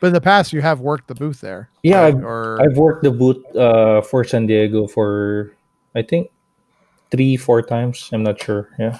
[0.00, 1.70] But in the past, you have worked the booth there.
[1.82, 2.14] Yeah, right?
[2.14, 5.52] I've- or I've worked the booth uh, for San Diego for
[5.94, 6.30] I think
[7.10, 8.08] three, four times.
[8.12, 8.68] I'm not sure.
[8.78, 8.98] Yeah,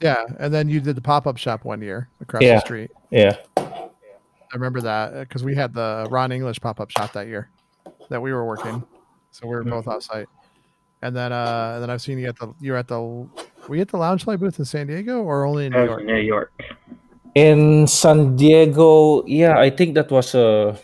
[0.00, 2.54] yeah, and then you did the pop up shop one year across Yeah.
[2.56, 2.90] the street.
[3.10, 3.36] yeah,
[4.52, 7.50] I remember that because we had the Ron English pop up shop that year
[8.08, 8.82] that we were working,
[9.30, 9.70] so we were Mm-hmm.
[9.70, 10.28] both off site.
[11.02, 13.82] And then, uh, and then I've seen you at the you're at the were you
[13.82, 16.00] at the Loungefly booth in San Diego or only in New York?
[16.00, 16.52] in New York.
[17.34, 20.76] In San Diego, yeah, I think that was uh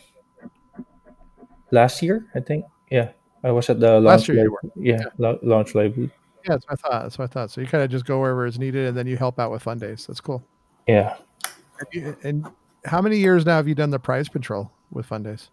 [1.70, 2.26] last year.
[2.34, 3.10] I think, yeah,
[3.42, 4.28] I was at the Last launch.
[4.28, 6.10] year you live, yeah, la- Loungefly booth.
[6.44, 7.02] Yeah, that's what I thought.
[7.02, 7.50] That's what I thought.
[7.50, 9.62] So you kind of just go wherever it's needed, and then you help out with
[9.62, 10.06] fun days.
[10.06, 10.44] That's cool.
[10.86, 11.16] Yeah,
[11.80, 12.46] And, you, and
[12.84, 15.50] how many years now have you done the prize patrol with fun days?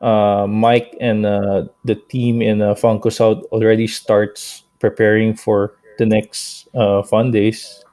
[0.00, 6.06] uh, Mike and uh, the team in uh, Funko South already starts preparing for the
[6.06, 7.84] next uh, fun days.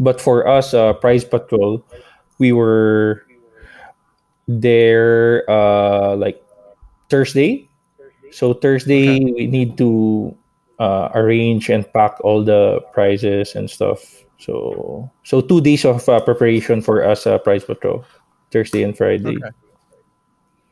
[0.00, 1.84] But for us, uh, Prize Patrol,
[2.38, 3.24] we were
[4.48, 6.42] there uh, like
[7.08, 7.68] Thursday.
[8.30, 10.36] So Thursday we need to
[10.78, 14.24] uh, arrange and pack all the prizes and stuff.
[14.38, 18.04] So so two days of uh, preparation for us uh, prize patrol,
[18.50, 19.36] Thursday and Friday.
[19.36, 19.50] Okay.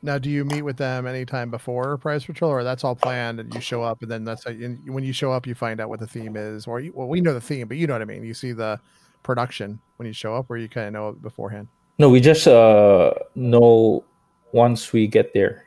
[0.05, 3.55] Now, do you meet with them anytime before Prize Patrol, or that's all planned and
[3.55, 5.89] you show up, and then that's how you, when you show up, you find out
[5.89, 8.03] what the theme is, or you, well, we know the theme, but you know what
[8.03, 8.25] I mean.
[8.25, 8.81] You see the
[9.23, 11.69] production when you show up, or you kind of know it beforehand.
[11.99, 14.05] No, we just uh, know
[14.53, 15.67] once we get there.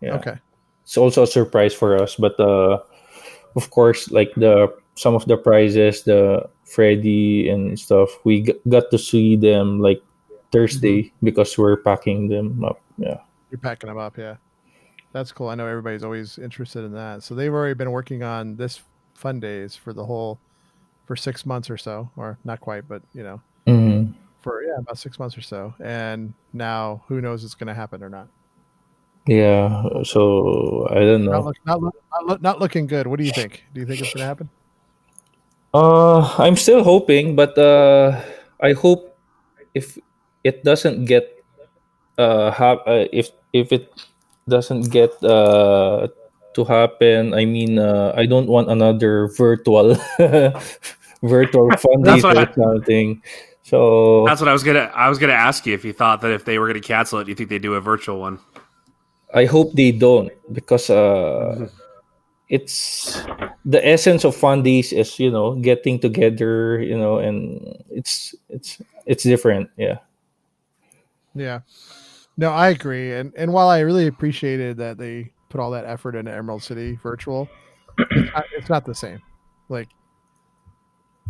[0.00, 0.14] Yeah.
[0.16, 0.36] Okay.
[0.84, 2.78] It's also a surprise for us, but uh,
[3.56, 8.90] of course, like the some of the prizes, the Freddy and stuff, we g- got
[8.90, 10.02] to see them like
[10.52, 12.80] Thursday because we're packing them up.
[12.96, 13.18] Yeah.
[13.50, 14.36] You're packing them up, yeah.
[15.12, 15.48] That's cool.
[15.48, 17.22] I know everybody's always interested in that.
[17.22, 18.80] So they've already been working on this
[19.14, 20.38] fun days for the whole
[21.06, 24.12] for six months or so, or not quite, but you know, Mhm.
[24.40, 25.74] For yeah, about six months or so.
[25.80, 28.28] And now who knows it's going to happen or not?
[29.26, 29.84] Yeah.
[30.04, 31.40] So I don't Not, know.
[31.40, 33.06] look, not, look, not, look, not looking good.
[33.06, 33.64] What do you think?
[33.74, 34.48] Do you think it's going to happen?
[35.74, 38.20] Uh, I'm still hoping, but uh,
[38.60, 39.16] I hope
[39.74, 39.98] if
[40.44, 41.28] it doesn't get
[42.16, 43.92] uh, hap- uh if if it
[44.48, 46.08] doesn't get uh
[46.54, 49.94] to happen, I mean, uh, I don't want another virtual
[51.22, 53.22] virtual fund That's what or something.
[53.68, 54.90] So That's what I was gonna.
[54.94, 57.24] I was gonna ask you if you thought that if they were gonna cancel it,
[57.24, 58.38] do you think they'd do a virtual one?
[59.34, 61.68] I hope they don't because uh,
[62.48, 63.20] it's
[63.66, 68.80] the essence of fun days is you know getting together, you know, and it's it's
[69.04, 69.68] it's different.
[69.76, 69.98] Yeah.
[71.34, 71.60] Yeah.
[72.38, 73.12] No, I agree.
[73.12, 76.98] And and while I really appreciated that they put all that effort into Emerald City
[77.02, 77.50] virtual,
[77.98, 79.20] it's not, it's not the same.
[79.68, 79.88] Like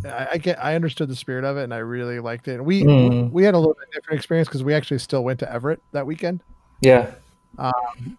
[0.05, 2.55] I, I get I understood the spirit of it and I really liked it.
[2.55, 3.31] And we Mm.
[3.31, 6.05] we had a little bit different experience because we actually still went to Everett that
[6.05, 6.41] weekend
[6.81, 7.11] Yeah.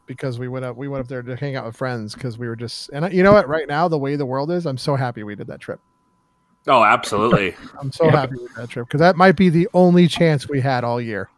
[0.07, 2.49] because we went up we went up there to hang out with friends because we
[2.49, 4.79] were just and I- you know what right now the way the world is I'm
[4.79, 5.81] so happy we did that trip.
[6.67, 7.55] Oh, absolutely.
[7.81, 10.85] I'm so happy with that trip because that might be the only chance we had
[10.85, 11.31] all year.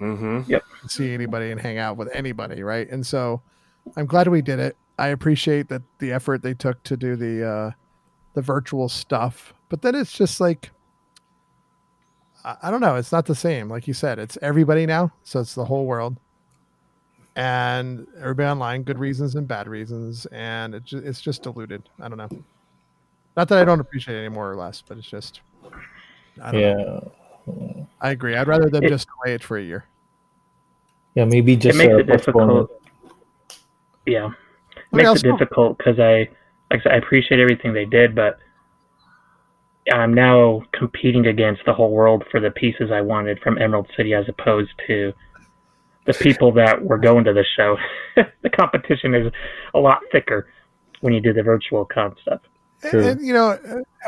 [0.00, 0.50] Mm-hmm.
[0.50, 2.88] to see anybody and hang out with anybody, right?
[2.90, 3.42] And so
[3.96, 4.74] I'm glad we did it.
[4.98, 7.70] I appreciate that the effort they took to do the uh
[8.34, 9.52] the virtual stuff.
[9.70, 10.70] But then it's just like
[12.44, 13.70] I, I don't know, it's not the same.
[13.70, 16.16] Like you said, it's everybody now, so it's the whole world.
[17.36, 21.88] And everybody online, good reasons and bad reasons, and it ju- it's just diluted.
[22.00, 22.28] I don't know.
[23.36, 25.40] Not that I don't appreciate it any more or less, but it's just
[26.42, 27.12] I don't know.
[27.46, 27.84] Yeah.
[28.00, 28.36] I agree.
[28.36, 29.84] I'd rather them It- just delay it for a year.
[31.14, 31.24] Yeah.
[31.24, 32.82] Maybe It just makes uh, it postpone difficult.
[34.06, 34.32] Yeah, it
[34.92, 36.28] I makes it difficult because I,
[36.70, 38.38] like I said, I appreciate everything they did, but
[39.92, 44.14] I'm now competing against the whole world for the pieces I wanted from Emerald City,
[44.14, 45.12] as opposed to
[46.06, 47.76] the people that were going to the show.
[48.42, 49.32] the competition is
[49.74, 50.48] a lot thicker
[51.00, 52.40] when you do the virtual con stuff.
[52.82, 53.06] And, True.
[53.06, 53.58] and, you know,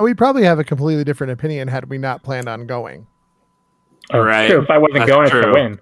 [0.00, 3.06] we probably have a completely different opinion had we not planned on going.
[4.10, 4.50] Oh, Right.
[4.50, 4.62] True.
[4.62, 5.42] If I wasn't That's going, it's true.
[5.42, 5.80] a win.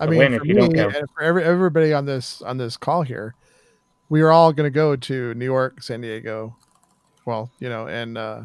[0.00, 2.58] I mean, win for if you don't me and for every, everybody on this on
[2.58, 3.34] this call here,
[4.08, 6.56] we are all going to go to New York, San Diego,
[7.24, 8.42] well, you know, and uh,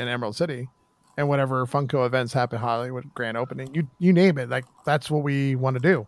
[0.00, 0.68] and Emerald City,
[1.16, 5.22] and whatever Funko events happen, Hollywood grand opening, you you name it, like that's what
[5.22, 6.06] we want to do.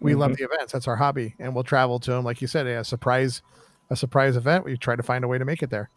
[0.00, 0.72] We love the events.
[0.72, 3.42] That's our hobby, and we'll travel to them, like you said, a surprise,
[3.88, 4.64] a surprise event.
[4.64, 5.90] We try to find a way to make it there.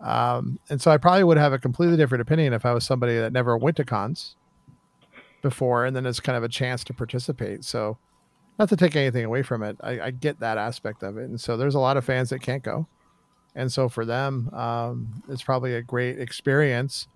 [0.00, 3.18] Um, and so I probably would have a completely different opinion if I was somebody
[3.18, 4.36] that never went to cons
[5.42, 7.64] before, and then it's kind of a chance to participate.
[7.64, 7.98] So,
[8.58, 11.40] not to take anything away from it, I, I get that aspect of it, and
[11.40, 12.86] so there's a lot of fans that can't go,
[13.54, 17.08] and so for them, um, it's probably a great experience.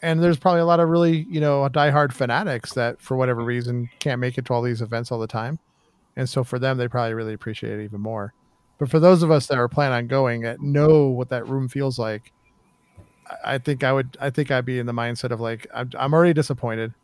[0.00, 3.88] And there's probably a lot of really, you know, diehard fanatics that, for whatever reason,
[3.98, 5.58] can't make it to all these events all the time,
[6.16, 8.32] and so for them, they probably really appreciate it even more.
[8.78, 11.68] But for those of us that are planning on going, that know what that room
[11.68, 12.32] feels like,
[13.44, 14.16] I- think I would.
[14.20, 16.94] I think I'd be in the mindset of like, I'm, I'm already disappointed,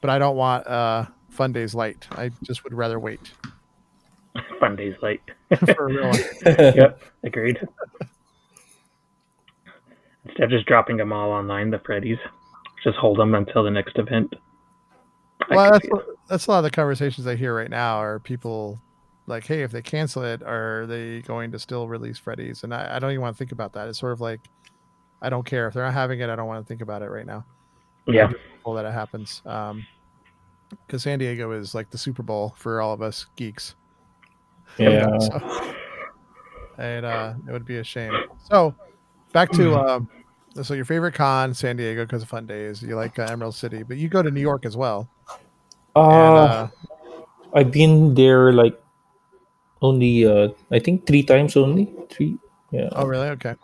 [0.00, 2.06] but I don't want uh Fun Days Light.
[2.12, 3.32] I just would rather wait
[4.58, 5.20] Fun days late.
[5.74, 6.12] for real
[6.46, 7.58] yep, agreed.
[10.24, 12.18] Instead of just dropping them all online, the Freddies,
[12.84, 14.34] just hold them until the next event.
[15.50, 15.88] I Well, that's
[16.28, 18.80] that's a lot of the conversations I hear right now are people
[19.26, 22.62] like, hey, if they cancel it, are they going to still release Freddy's?
[22.62, 23.88] And I, I don't even want to think about that.
[23.88, 24.40] It's sort of like
[25.22, 26.30] I don't care if they're not having it.
[26.30, 27.44] I don't want to think about it right now.
[28.06, 28.30] yeah,
[28.64, 29.42] that it happens.
[29.44, 29.86] Um,
[30.86, 33.74] because San Diego is like the Super Bowl for all of us geeks.
[34.78, 35.18] Yeah.
[35.18, 35.40] So,
[36.78, 38.18] and uh, it would be a shame.
[38.44, 38.74] So
[39.32, 40.08] back to um,
[40.62, 42.82] so your favorite con, San Diego, because of fun days.
[42.82, 45.08] You like uh, Emerald City, but you go to New York as well.
[45.94, 46.68] Uh, And, uh,
[47.52, 48.80] I've been there like
[49.82, 51.92] only uh I think three times only.
[52.10, 52.38] Three.
[52.70, 52.88] Yeah.
[52.92, 53.28] oh, really?
[53.28, 53.56] Okay.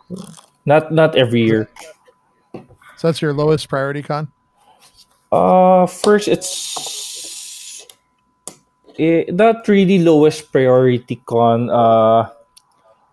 [0.65, 1.69] Not not every year.
[2.97, 4.31] So that's your lowest priority con.
[5.31, 6.96] Uh first it's
[8.99, 11.69] eh, not really lowest priority con.
[11.69, 12.29] Uh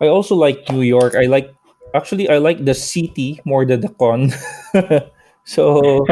[0.01, 1.15] I also like New York.
[1.15, 1.55] I like
[1.95, 4.33] actually I like the city more than the con.
[5.45, 6.05] so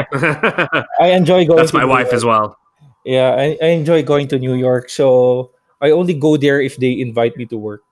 [1.01, 2.15] I enjoy going That's to my New wife York.
[2.15, 2.57] as well.
[3.05, 4.89] Yeah, I, I enjoy going to New York.
[4.89, 7.83] So I only go there if they invite me to work.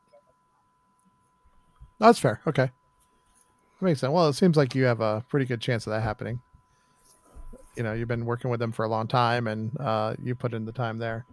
[1.98, 2.40] That's fair.
[2.46, 2.70] Okay.
[3.80, 4.12] That makes sense.
[4.12, 6.40] Well, it seems like you have a pretty good chance of that happening.
[7.76, 10.54] You know, you've been working with them for a long time, and uh, you put
[10.54, 11.26] in the time there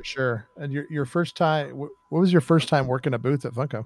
[0.00, 0.48] for sure.
[0.56, 3.84] And your your first time, what was your first time working a booth at Funko?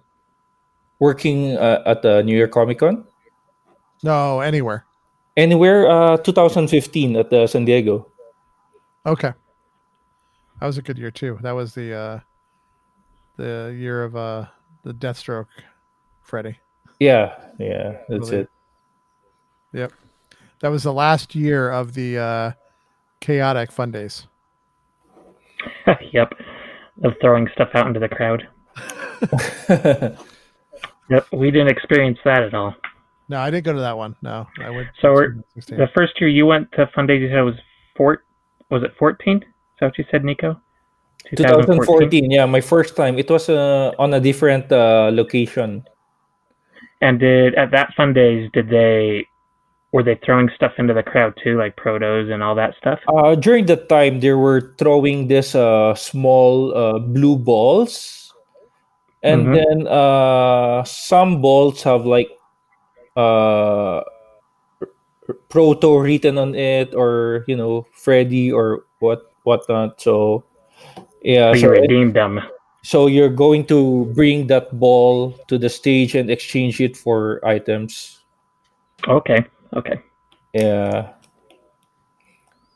[1.00, 3.04] Working uh, at the New York Comic Con.
[4.04, 4.84] No, anywhere.
[5.36, 8.06] Anywhere, uh, 2015 at the San Diego.
[9.04, 9.32] Okay.
[10.60, 11.36] That was a good year too.
[11.42, 12.20] That was the uh,
[13.36, 14.46] the year of uh,
[14.84, 15.48] the Deathstroke,
[16.22, 16.60] Freddy.
[17.00, 18.48] Yeah, yeah, that's it.
[19.72, 19.92] Yep.
[20.60, 22.52] That was the last year of the uh,
[23.18, 24.28] chaotic fun days.
[26.12, 26.32] yep,
[27.02, 28.48] of throwing stuff out into the crowd.
[31.10, 32.74] Yep, we didn't experience that at all.
[33.28, 34.16] No, I didn't go to that one.
[34.22, 34.88] No, I went.
[35.00, 35.34] So we're-
[35.66, 37.60] The first year you went to Fun Days, you said it was
[37.96, 38.24] four.
[38.70, 39.38] Was it fourteen?
[39.38, 39.44] Is
[39.80, 40.60] that what you said, Nico?
[41.36, 43.18] 2014, yeah, my first time.
[43.18, 45.84] It was uh, on a different uh, location.
[47.00, 49.26] And did at that Fun Days did they
[49.94, 52.98] were they throwing stuff into the crowd too, like protos and all that stuff?
[53.06, 58.34] Uh, during that time, they were throwing this uh, small uh, blue balls,
[59.22, 59.54] and Mhm.
[59.54, 62.26] then uh, some balls have like
[63.14, 64.02] uh,
[65.48, 70.02] proto written on it, or you know, Freddy or what whatnot.
[70.02, 70.42] So
[71.22, 72.42] yeah, So you so it- them.
[72.82, 78.26] so you're going to bring that ball to the stage and exchange it for items.
[79.06, 80.00] Okay, okay.
[80.52, 81.12] Yeah.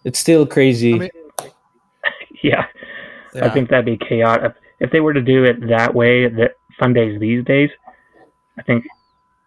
[0.05, 0.95] It's still crazy.
[0.95, 1.11] I mean,
[2.43, 2.67] Yeah,
[3.43, 4.55] I think that'd be chaotic.
[4.81, 7.71] If they were to do it that way, that Fun Days these days,
[8.59, 8.85] I think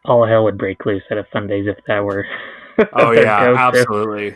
[0.06, 2.26] all hell would break loose at a Fun Days if that were.
[2.94, 3.60] Oh yeah, go-to.
[3.60, 4.36] absolutely.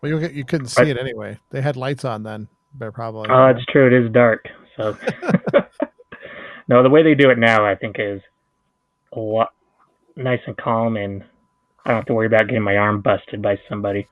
[0.00, 1.38] Well, you you couldn't see it anyway.
[1.50, 3.28] They had lights on then, but probably.
[3.30, 3.86] Oh, it's true.
[3.86, 4.46] It is dark.
[4.76, 4.96] So,
[6.68, 8.20] no, the way they do it now, I think, is
[9.14, 9.48] a lot
[10.14, 11.24] nice and calm, and
[11.86, 14.08] I don't have to worry about getting my arm busted by somebody.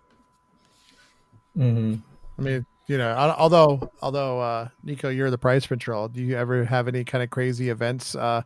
[1.58, 2.02] Mhm.
[2.38, 6.06] I mean, you know, although although uh, Nico, you're the prize patrol.
[6.06, 8.42] Do you ever have any kind of crazy events uh,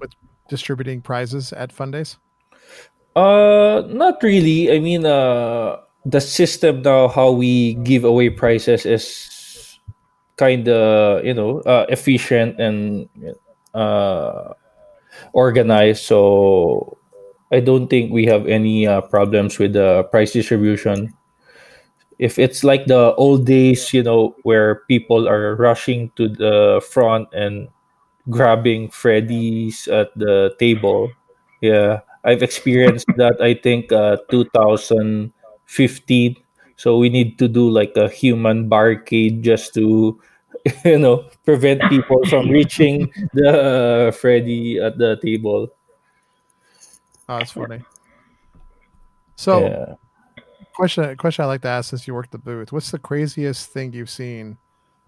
[0.00, 0.12] with
[0.50, 2.18] distributing prizes at fun days?
[3.16, 4.70] Uh, not really.
[4.70, 9.78] I mean, uh, the system now, how we give away prizes is
[10.36, 13.08] kind of, you know, uh, efficient and
[13.72, 14.52] uh,
[15.32, 16.04] organized.
[16.04, 16.97] So
[17.52, 21.14] I don't think we have any uh, problems with the price distribution.
[22.18, 27.28] If it's like the old days, you know, where people are rushing to the front
[27.32, 27.68] and
[28.30, 31.10] grabbing Freddy's at the table,
[31.62, 33.40] yeah, I've experienced that.
[33.42, 36.36] I think uh, 2015.
[36.76, 40.18] So we need to do like a human barricade just to,
[40.84, 45.70] you know, prevent people from reaching the uh, Freddy at the table.
[47.28, 47.82] Oh, that's funny.
[49.36, 49.94] So, yeah.
[50.74, 53.92] question question I like to ask since you work the booth: What's the craziest thing
[53.92, 54.58] you've seen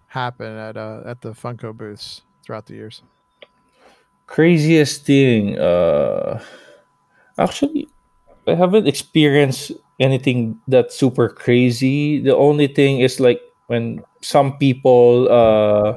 [0.08, 3.02] happen at uh, at the Funko booths throughout the years?
[4.30, 6.40] craziest thing uh
[7.36, 7.88] actually
[8.46, 15.26] i haven't experienced anything that's super crazy the only thing is like when some people
[15.30, 15.94] uh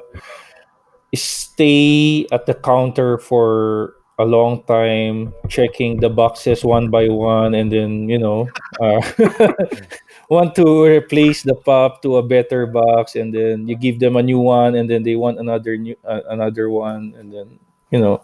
[1.14, 3.94] stay at the counter for
[4.24, 8.48] a a long time checking the boxes one by one, and then you know,
[8.80, 9.02] uh,
[10.30, 14.24] want to replace the pop to a better box, and then you give them a
[14.24, 17.60] new one, and then they want another new uh, another one, and then
[17.92, 18.24] you know,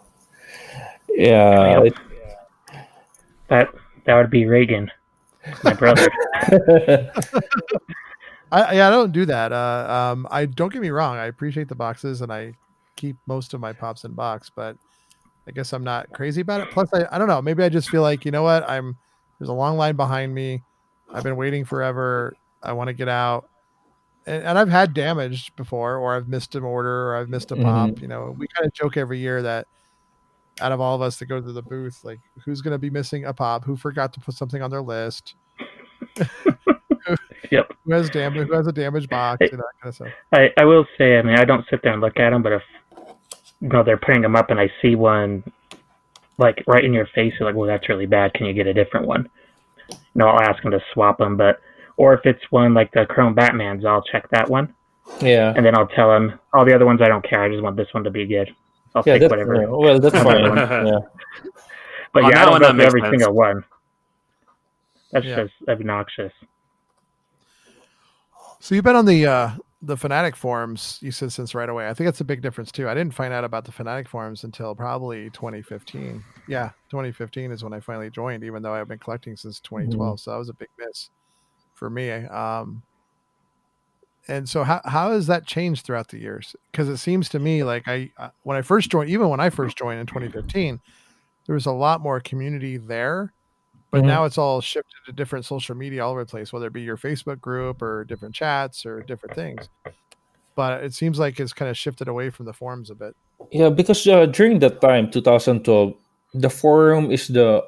[1.08, 1.84] yeah.
[1.84, 1.94] Yep.
[3.48, 3.68] That
[4.04, 4.90] that would be Reagan,
[5.62, 6.08] my brother.
[8.52, 9.52] I yeah, I don't do that.
[9.52, 11.16] Uh, um, I don't get me wrong.
[11.18, 12.54] I appreciate the boxes, and I
[12.96, 14.76] keep most of my pops in box, but
[15.50, 16.70] I guess I'm not crazy about it.
[16.70, 17.42] Plus, I, I don't know.
[17.42, 18.68] Maybe I just feel like you know what?
[18.70, 18.96] I'm
[19.38, 20.62] there's a long line behind me.
[21.12, 22.36] I've been waiting forever.
[22.62, 23.48] I want to get out,
[24.26, 27.56] and, and I've had damage before, or I've missed an order, or I've missed a
[27.56, 27.64] mm-hmm.
[27.64, 28.00] pop.
[28.00, 29.66] You know, we kind of joke every year that
[30.60, 32.90] out of all of us that go to the booth, like who's going to be
[32.90, 33.64] missing a pop?
[33.64, 35.34] Who forgot to put something on their list?
[37.50, 37.72] Yep.
[37.84, 38.48] Who has damage?
[38.48, 39.40] Who has a damaged box?
[39.40, 40.08] Know, that kind of stuff.
[40.32, 42.52] I, I will say, I mean, I don't sit there and look at them, but
[42.52, 42.62] if
[43.60, 45.42] you know they're putting them up and I see one
[46.38, 48.32] like right in your face, you're like, "Well, that's really bad.
[48.34, 49.28] Can you get a different one?"
[49.90, 51.60] You know, I'll ask them to swap them, but
[51.96, 54.74] or if it's one like the Chrome Batman's, I'll check that one,
[55.20, 55.52] Yeah.
[55.54, 57.42] and then I'll tell them all the other ones I don't care.
[57.42, 58.48] I just want this one to be good.
[58.94, 59.60] I'll Yeah, take that's, whatever.
[59.60, 60.56] yeah, well, that's fine.
[60.56, 60.98] yeah.
[62.12, 63.10] But On yeah, I don't one, go that through makes every sense.
[63.12, 63.64] single one.
[65.12, 65.36] That's Yeah.
[65.44, 66.32] just obnoxious.
[68.58, 69.50] So you've been on the uh
[69.82, 71.88] the Funatic forums, you said since right away.
[71.88, 72.88] I think that's a big difference too.
[72.88, 76.22] I didn't find out about the Funatic forums until probably 2015.
[76.48, 80.20] Yeah, 2015 is when I finally joined, even though I've been collecting since 2012.
[80.20, 81.10] So that was a big miss
[81.74, 82.10] for me.
[82.10, 82.82] Um
[84.28, 86.54] and so how how has that changed throughout the years?
[86.70, 89.48] Because it seems to me like I uh, when I first joined, even when I
[89.48, 90.78] first joined in 2015,
[91.46, 93.32] there was a lot more community there
[93.90, 94.06] but Mhm.
[94.06, 96.82] now it's all shifted to different social media all over the place, whether it be
[96.82, 99.68] your Facebook group or different chats or different things.
[100.56, 103.14] But it seems like it's kind of shifted away from the forums a bit.
[103.50, 105.94] Yeah, because uh, during that time, 2012,
[106.34, 107.64] the forum is the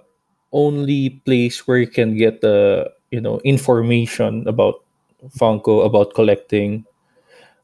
[0.53, 4.85] only place where you can get the you know information about
[5.39, 6.85] Funko, about collecting.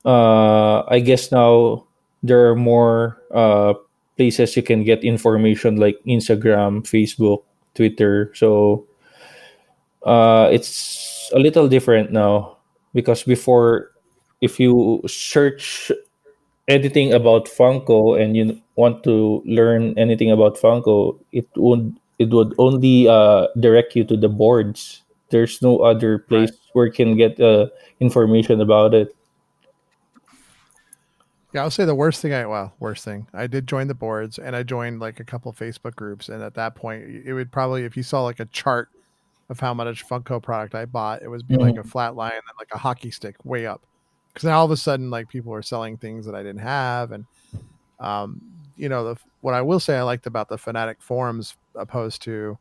[0.04, 1.84] Uh, I guess now
[2.22, 3.74] there are more uh,
[4.16, 7.42] places you can get information like Instagram, Facebook,
[7.78, 8.34] Twitter.
[8.34, 8.86] So
[10.04, 12.56] uh, it's a little different now
[12.94, 13.92] because before,
[14.40, 15.90] if you search
[16.68, 22.54] anything about Funko and you want to learn anything about Funko, it would it would
[22.58, 25.02] only uh, direct you to the boards.
[25.30, 27.68] There's no other place where you can get uh,
[28.00, 29.14] information about it.
[31.52, 33.26] Yeah, I'll say the worst thing I well, worst thing.
[33.32, 36.54] I did join the boards and I joined like a couple Facebook groups, and at
[36.54, 38.90] that point, it would probably if you saw like a chart
[39.48, 42.42] of how much Funko product I bought, it would be like a flat line and
[42.58, 43.80] like a hockey stick way up.
[44.28, 47.12] Because then all of a sudden, like people were selling things that I didn't have,
[47.12, 47.24] and
[47.98, 48.42] um,
[48.76, 52.58] you know, the what I will say I liked about the Funatic forums opposed to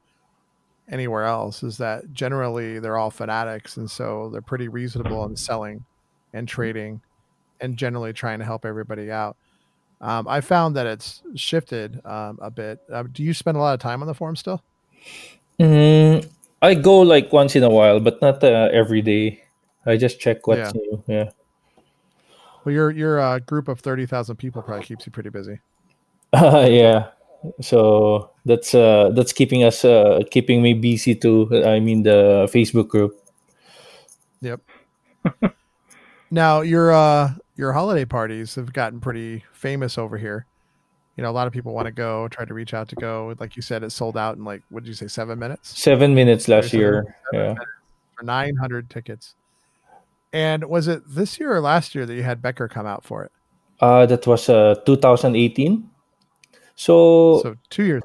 [0.89, 5.83] anywhere else is that generally they're all fanatics, and so they're pretty reasonable in selling
[6.31, 7.01] and trading
[7.59, 9.37] and generally trying to help everybody out.
[9.99, 12.79] Um, I found that it's shifted um, a bit.
[12.91, 14.61] Uh, do you spend a lot of time on the forum still?
[15.59, 16.29] Mm,
[16.61, 19.43] I go like once in a while, but not uh, every day.
[19.85, 20.81] I just check what's Yeah.
[20.81, 21.03] new.
[21.07, 21.29] Yeah.
[22.63, 25.59] Well, your your uh, group of thirty thousand people probably keeps you pretty busy.
[26.33, 27.11] yeah.
[27.61, 31.47] So that's uh that's keeping us uh keeping me busy too.
[31.65, 33.15] I mean the Facebook group.
[34.41, 34.61] Yep.
[36.31, 40.45] now your uh your holiday parties have gotten pretty famous over here.
[41.15, 43.33] You know, a lot of people want to go, try to reach out to go.
[43.39, 46.13] Like you said, it sold out in like what did you say, seven minutes Seven
[46.13, 47.15] minutes last Seven- year.
[47.33, 47.55] Yeah.
[48.15, 49.35] for nine hundred tickets.
[50.31, 53.23] And was it this year or last year that you had Becker come out for
[53.23, 53.31] it?
[53.79, 55.89] Uh that was uh 2018.
[56.75, 58.03] So, So two years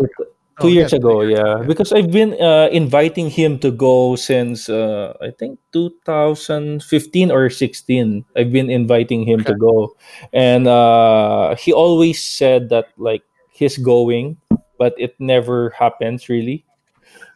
[0.63, 0.69] two.
[0.69, 1.59] Oh, years ago, yeah.
[1.59, 1.67] yeah.
[1.67, 8.25] Because I've been uh, inviting him to go since uh, I think 2015 or 16.
[8.37, 9.97] I've been inviting him to go,
[10.33, 14.39] and uh, he always said that like he's going,
[14.79, 16.65] but it never happens really.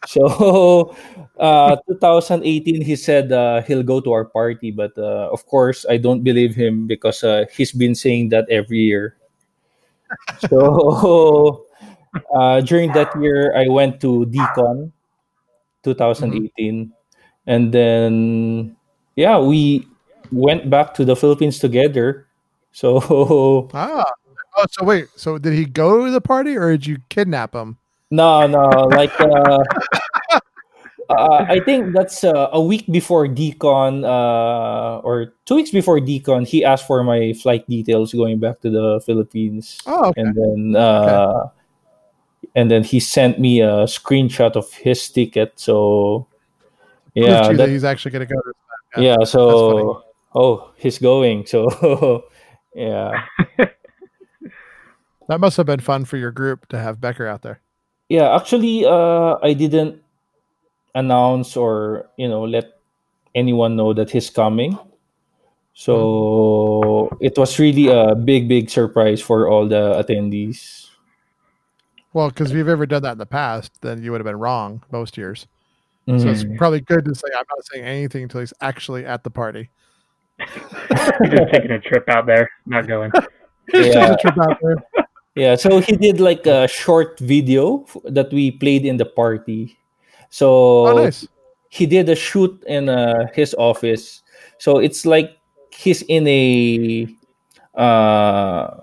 [0.07, 0.95] So,
[1.41, 5.97] uh, 2018, he said uh, he'll go to our party, but uh, of course, I
[5.97, 9.17] don't believe him because uh, he's been saying that every year.
[10.49, 11.66] So,
[12.35, 14.93] uh, during that year, I went to Decon
[15.85, 16.93] 2018,
[17.47, 18.77] and then
[19.17, 19.87] yeah, we
[20.33, 22.27] went back to the Philippines together.
[22.73, 24.05] So Ah.
[24.59, 25.09] Oh, so wait.
[25.17, 27.77] So did he go to the party or did you kidnap him?
[28.11, 28.63] no, no,
[28.95, 29.59] like uh,
[31.11, 36.47] uh, I think that's uh, a week before Decon, uh, or two weeks before Decon.
[36.47, 40.21] He asked for my flight details going back to the Philippines, Oh, okay.
[40.23, 41.49] and then uh,
[42.55, 45.53] and then he sent me a screenshot of his ticket.
[45.57, 46.27] So
[47.15, 48.41] yeah, that that- he's actually going to go.
[48.41, 49.15] To yeah.
[49.15, 49.27] funny.
[49.27, 50.03] So
[50.35, 51.47] oh, he's going.
[51.47, 52.25] So
[52.75, 53.25] yeah,
[55.29, 57.61] that must have been fun for your group to have Becker out there.
[58.09, 58.35] yeah.
[58.37, 60.03] Actually, uh, I didn't
[60.95, 62.79] announce or you know let
[63.35, 64.79] anyone know that he's coming.
[65.77, 70.89] So it was really a big, big surprise for all the attendees.
[72.17, 74.39] Well, because if you've ever done that in the past, then you would have been
[74.41, 75.47] wrong most years.
[76.07, 76.33] So Mhm.
[76.33, 79.69] it's probably good to say I'm not saying anything until he's actually at the party.
[80.41, 83.13] He's just taking a trip out there, not going.
[83.75, 84.15] Just Yeah.
[84.15, 84.77] a trip out there.
[85.35, 89.77] Yeah, so he did like a short video f- that we played in the party.
[90.31, 90.49] So
[90.89, 91.29] Oh, nice.
[91.69, 94.23] he did a shoot in uh, his office.
[94.57, 95.37] So it's like
[95.71, 97.07] he's in a
[97.77, 98.81] uh,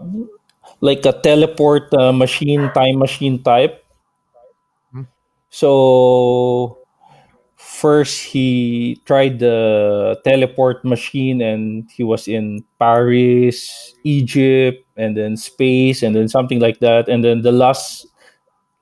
[0.84, 3.86] like a teleport uh, machine, time machine type.
[4.92, 5.08] Hmm.
[5.50, 6.78] So
[7.56, 16.04] first he tried the teleport machine and he was in Paris, Egypt, and then space,
[16.04, 17.08] and then something like that.
[17.08, 18.06] And then the last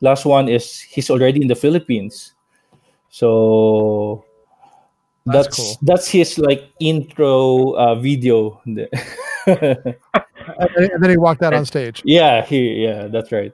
[0.01, 2.33] last one is he's already in the Philippines.
[3.09, 4.25] So
[5.29, 5.77] That's that's cool.
[5.85, 8.57] that's his like intro uh, video.
[10.57, 12.01] And then, he walked out on stage.
[12.03, 13.51] yeah, he yeah, that's right.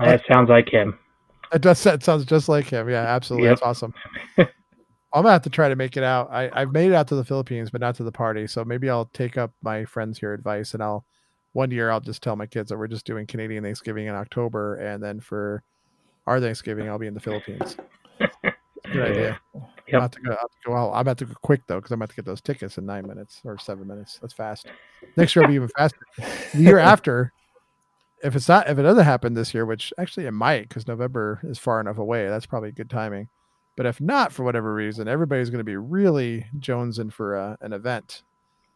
[0.00, 0.98] Oh, that sounds like him.
[1.52, 1.82] It does.
[1.82, 2.88] That sounds just like him.
[2.88, 3.48] Yeah, absolutely.
[3.48, 3.58] Yep.
[3.58, 3.94] That's awesome.
[4.38, 6.30] I'm gonna have to try to make it out.
[6.32, 8.46] I, I've made it out to the Philippines, but not to the party.
[8.46, 11.04] So maybe I'll take up my friends here advice, and I'll
[11.52, 14.76] one year I'll just tell my kids that we're just doing Canadian Thanksgiving in October,
[14.76, 15.62] and then for
[16.26, 17.76] our Thanksgiving I'll be in the Philippines.
[18.20, 19.40] Good idea.
[19.88, 19.94] Yep.
[19.94, 20.30] I'm about to go.
[20.30, 20.92] Have to go out.
[20.92, 23.06] I'm about to go quick though, because I'm about to get those tickets in nine
[23.06, 24.18] minutes or seven minutes.
[24.20, 24.66] That's fast.
[25.16, 25.98] Next year will be even faster.
[26.16, 27.32] The year after,
[28.22, 31.40] if it's not, if it doesn't happen this year, which actually it might, because November
[31.44, 32.28] is far enough away.
[32.28, 33.28] That's probably good timing.
[33.76, 37.72] But if not, for whatever reason, everybody's going to be really jonesing for uh, an
[37.72, 38.22] event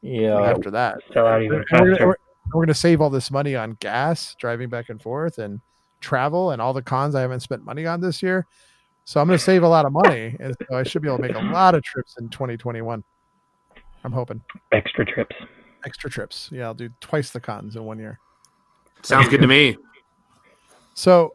[0.01, 0.99] Yeah, after that.
[1.13, 4.35] Sell out even And we're, we're, we're going to save all this money on gas,
[4.39, 5.61] driving back and forth, and
[6.01, 8.47] travel, and all the cons I haven't spent money on this year.
[9.09, 11.19] So I'm going to save a lot of money, and so I should be able
[11.19, 13.05] to make a lot of trips in 2021.
[14.03, 14.43] I'm hoping
[14.73, 15.37] Extra trips.
[15.85, 16.49] extra trips.
[16.53, 18.19] Yeah, I'll do twice the cons in one year.
[19.03, 19.77] Sounds good to me.
[20.95, 21.33] So,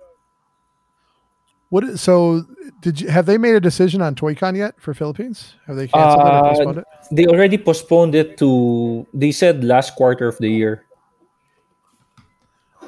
[1.70, 1.86] what?
[1.86, 2.46] is- So,
[2.82, 5.56] did you have they made a decision on ToyCon yet for Philippines?
[5.66, 6.86] Have they canceled it or Uh, postponed it?
[7.12, 9.08] they already postponed it to.
[9.14, 10.84] They said last quarter of the year.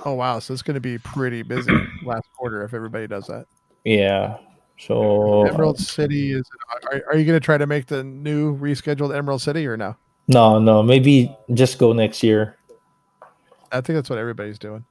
[0.04, 0.40] Oh wow!
[0.40, 1.72] So it's going to be pretty busy
[2.04, 3.46] last quarter if everybody does that.
[3.86, 4.38] Yeah.
[4.78, 6.44] So Emerald City is.
[6.92, 9.96] Are, are you going to try to make the new rescheduled Emerald City or no?
[10.28, 12.58] no, no, maybe just go next year.
[13.72, 14.86] I think that's what everybody's doing.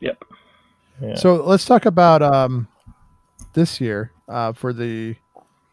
[0.00, 0.24] Yep.
[1.00, 1.14] Yeah.
[1.16, 2.68] So let's talk about um,
[3.54, 5.16] this year uh, for the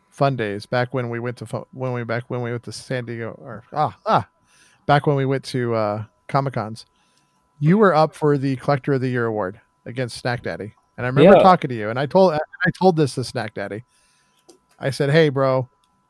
[0.10, 0.66] fun days.
[0.66, 3.38] Back when we went to fu- when we back when we went to San Diego
[3.42, 4.28] or ah ah,
[4.86, 6.86] back when we went to uh, Comic Cons,
[7.60, 11.10] you were up for the Collector of the Year award against Snack Daddy, and I
[11.10, 11.44] remember Yeah.
[11.44, 13.84] talking to you, and I told I told this to Snack Daddy.
[14.80, 15.70] I said, "Hey, bro."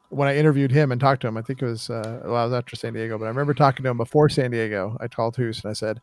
[0.09, 2.43] When I interviewed him and talked to him, I think it was uh, well, I
[2.43, 4.95] was after San Diego, but I remember talking to him before San Diego.
[5.01, 6.01] I called Hoos and I said,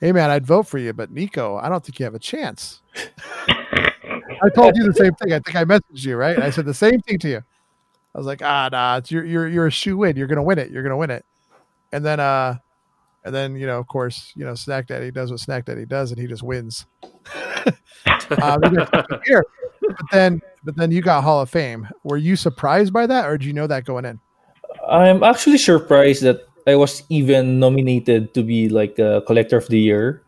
[0.00, 2.80] "Hey, man, I'd vote for you, but Nico, I don't think you have a chance."
[4.42, 5.34] I told you the same thing.
[5.34, 6.38] I think I messaged you, right?
[6.38, 7.42] I said the same thing to you.
[8.14, 10.16] I was like, ah, nah, it's, you're you're you're a shoe in.
[10.16, 10.70] You're gonna win it.
[10.70, 11.26] You're gonna win it.
[11.92, 12.56] And then, uh,
[13.22, 16.10] and then you know, of course, you know, Snack Daddy does what Snack Daddy does,
[16.10, 16.86] and he just wins.
[18.30, 18.58] uh,
[19.26, 19.44] here,
[19.80, 21.88] but then, but then you got Hall of Fame.
[22.04, 24.20] Were you surprised by that, or did you know that going in?
[24.88, 29.78] I'm actually surprised that I was even nominated to be like a collector of the
[29.78, 30.22] year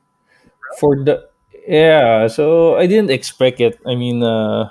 [0.79, 1.29] for the
[1.67, 2.27] yeah.
[2.27, 3.79] So I didn't expect it.
[3.87, 4.71] I mean, uh,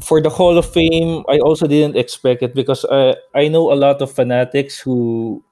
[0.00, 3.78] for the Hall of Fame, I also didn't expect it because I I know a
[3.78, 5.42] lot of fanatics who,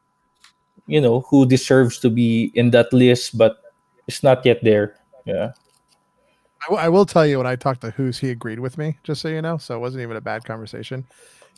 [0.86, 3.58] you know, who deserves to be in that list, but
[4.06, 4.96] it's not yet there.
[5.24, 5.52] Yeah.
[6.62, 8.98] I, w- I will tell you when I talked to Hoos, he agreed with me,
[9.02, 9.56] just so you know.
[9.56, 11.06] So it wasn't even a bad conversation.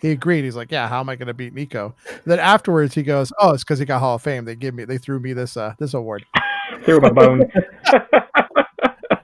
[0.00, 0.44] He agreed.
[0.44, 1.94] He's like, "Yeah, how am I going to beat Nico?"
[2.24, 4.44] Then afterwards, he goes, "Oh, it's because he got Hall of Fame.
[4.44, 6.24] They give me, they threw me this, uh, this award."
[6.84, 7.42] Threw a bone.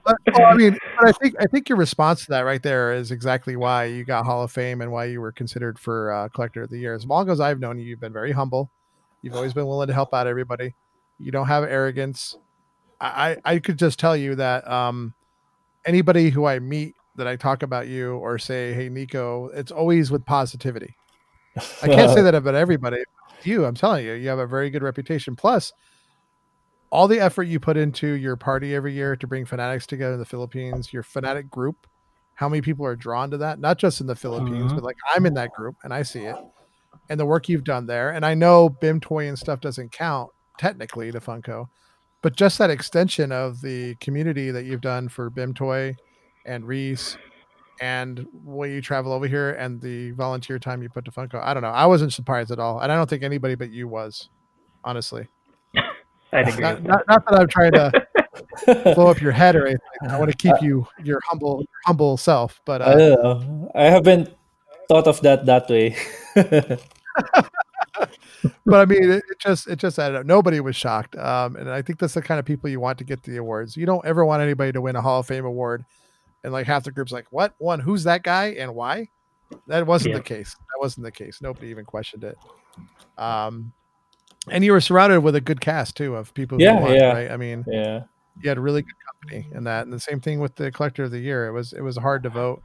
[0.05, 2.93] But, well, I mean, but I think I think your response to that right there
[2.93, 6.29] is exactly why you got Hall of Fame and why you were considered for uh,
[6.29, 6.95] Collector of the Year.
[6.95, 8.71] As long as I've known you, you've been very humble.
[9.21, 10.73] You've always been willing to help out everybody.
[11.19, 12.37] You don't have arrogance.
[12.99, 15.13] I I, I could just tell you that um,
[15.85, 20.11] anybody who I meet that I talk about you or say, "Hey, Nico," it's always
[20.11, 20.95] with positivity.
[21.81, 23.03] I can't say that about everybody.
[23.43, 25.35] You, I'm telling you, you have a very good reputation.
[25.35, 25.71] Plus,
[26.91, 30.19] all the effort you put into your party every year to bring fanatics together in
[30.19, 31.87] the Philippines, your fanatic group,
[32.35, 33.59] how many people are drawn to that?
[33.59, 34.75] Not just in the Philippines, Mhm.
[34.75, 36.35] but like I'm in that group and I see it,
[37.09, 38.11] and the work you've done there.
[38.11, 41.67] And I know Bimtoy and stuff doesn't count technically to Funko,
[42.21, 45.95] but just that extension of the community that you've done for Bimtoy
[46.45, 47.17] and Reese.
[47.81, 51.53] And when you travel over here and the volunteer time you put to Funko, I
[51.53, 51.69] don't know.
[51.69, 52.79] I wasn't surprised at all.
[52.81, 54.29] And I don't think anybody but you was,
[54.83, 55.27] honestly.
[56.33, 56.61] I'd agree.
[56.61, 59.81] Not, not, not that I'm trying to blow up your head or anything.
[60.09, 62.61] I want to keep you your humble humble self.
[62.65, 63.71] But I uh, don't know.
[63.75, 64.35] I haven't
[64.87, 65.95] thought of that that way.
[68.65, 70.25] but I mean, it, it just it just added up.
[70.25, 73.03] Nobody was shocked, um, and I think that's the kind of people you want to
[73.03, 73.75] get the awards.
[73.77, 75.85] You don't ever want anybody to win a Hall of Fame award,
[76.43, 77.53] and like half the group's like, "What?
[77.57, 77.79] One?
[77.79, 79.09] Who's that guy and why?"
[79.67, 80.17] That wasn't Yeah.
[80.17, 80.55] the case.
[80.55, 81.41] That wasn't the case.
[81.41, 82.37] Nobody even questioned it.
[83.17, 83.73] Um,
[84.47, 86.57] and you were surrounded with a good cast too of people.
[86.57, 87.13] Who Yeah, won, yeah.
[87.13, 87.31] Right?
[87.31, 88.03] I mean, yeah.
[88.41, 91.11] you had really good company in that, and the same thing with the collector of
[91.11, 91.47] the year.
[91.47, 92.61] It was it was hard to vote.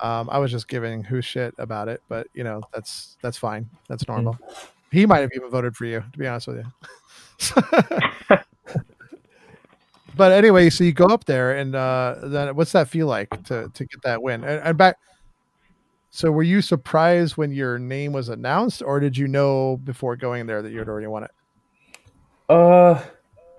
[0.00, 3.68] Um, I was just giving who shit about it, but you know that's that's fine.
[3.88, 4.38] That's normal.
[4.92, 6.64] He might have even voted for you, to be honest with you.
[10.16, 13.70] but anyway, so you go up there, and uh, then what's that feel like to
[13.72, 14.44] to get that win?
[14.44, 14.96] And, and back.
[16.10, 20.46] So were you surprised when your name was announced, or did you know before going
[20.46, 21.30] there that you had already won it?
[22.48, 23.02] Uh,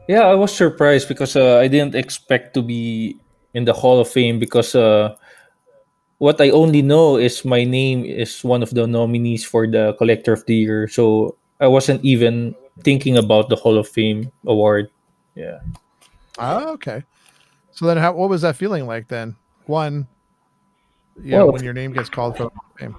[0.07, 3.17] yeah, I was surprised because uh, I didn't expect to be
[3.53, 5.15] in the Hall of Fame because uh,
[6.17, 10.33] what I only know is my name is one of the nominees for the Collector
[10.33, 10.87] of the Year.
[10.87, 14.89] So I wasn't even thinking about the Hall of Fame award.
[15.35, 15.59] Yeah.
[16.39, 17.03] Oh, okay.
[17.71, 19.35] So then, how what was that feeling like then?
[19.65, 20.07] One,
[21.21, 22.95] yeah, Well- when your name gets called for Hall of Fame.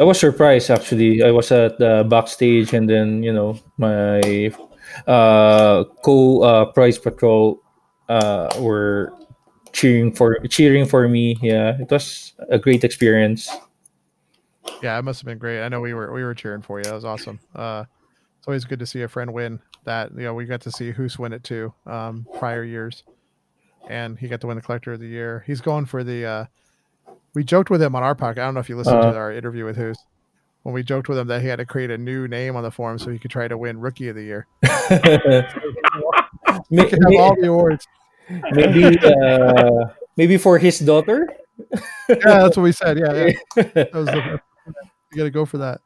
[0.00, 1.22] I was surprised actually.
[1.22, 4.50] I was at the backstage, and then you know my
[5.06, 7.60] uh, co uh, prize patrol
[8.08, 9.12] uh, were
[9.72, 11.36] cheering for cheering for me.
[11.42, 13.48] Yeah, it was a great experience.
[14.82, 15.62] Yeah, it must have been great.
[15.62, 16.84] I know we were we were cheering for you.
[16.84, 17.40] That was awesome.
[17.54, 17.84] Uh,
[18.38, 19.60] it's always good to see a friend win.
[19.84, 21.72] That you know we got to see Hoos win it too.
[21.86, 23.02] Um, prior years,
[23.88, 25.42] and he got to win the Collector of the Year.
[25.46, 26.24] He's going for the.
[26.26, 26.44] Uh,
[27.34, 28.38] we joked with him on our podcast.
[28.38, 29.12] I don't know if you listened Uh.
[29.12, 29.98] to our interview with Hoos.
[30.62, 32.70] When we joked with him that he had to create a new name on the
[32.70, 34.46] form so he could try to win Rookie of the Year.
[36.68, 37.86] He could have all the awards.
[38.52, 41.28] Maybe uh, maybe for his daughter.
[42.08, 42.98] yeah, that's what we said.
[42.98, 43.62] Yeah, yeah.
[43.74, 44.40] That was the,
[45.12, 45.80] you got to go for that.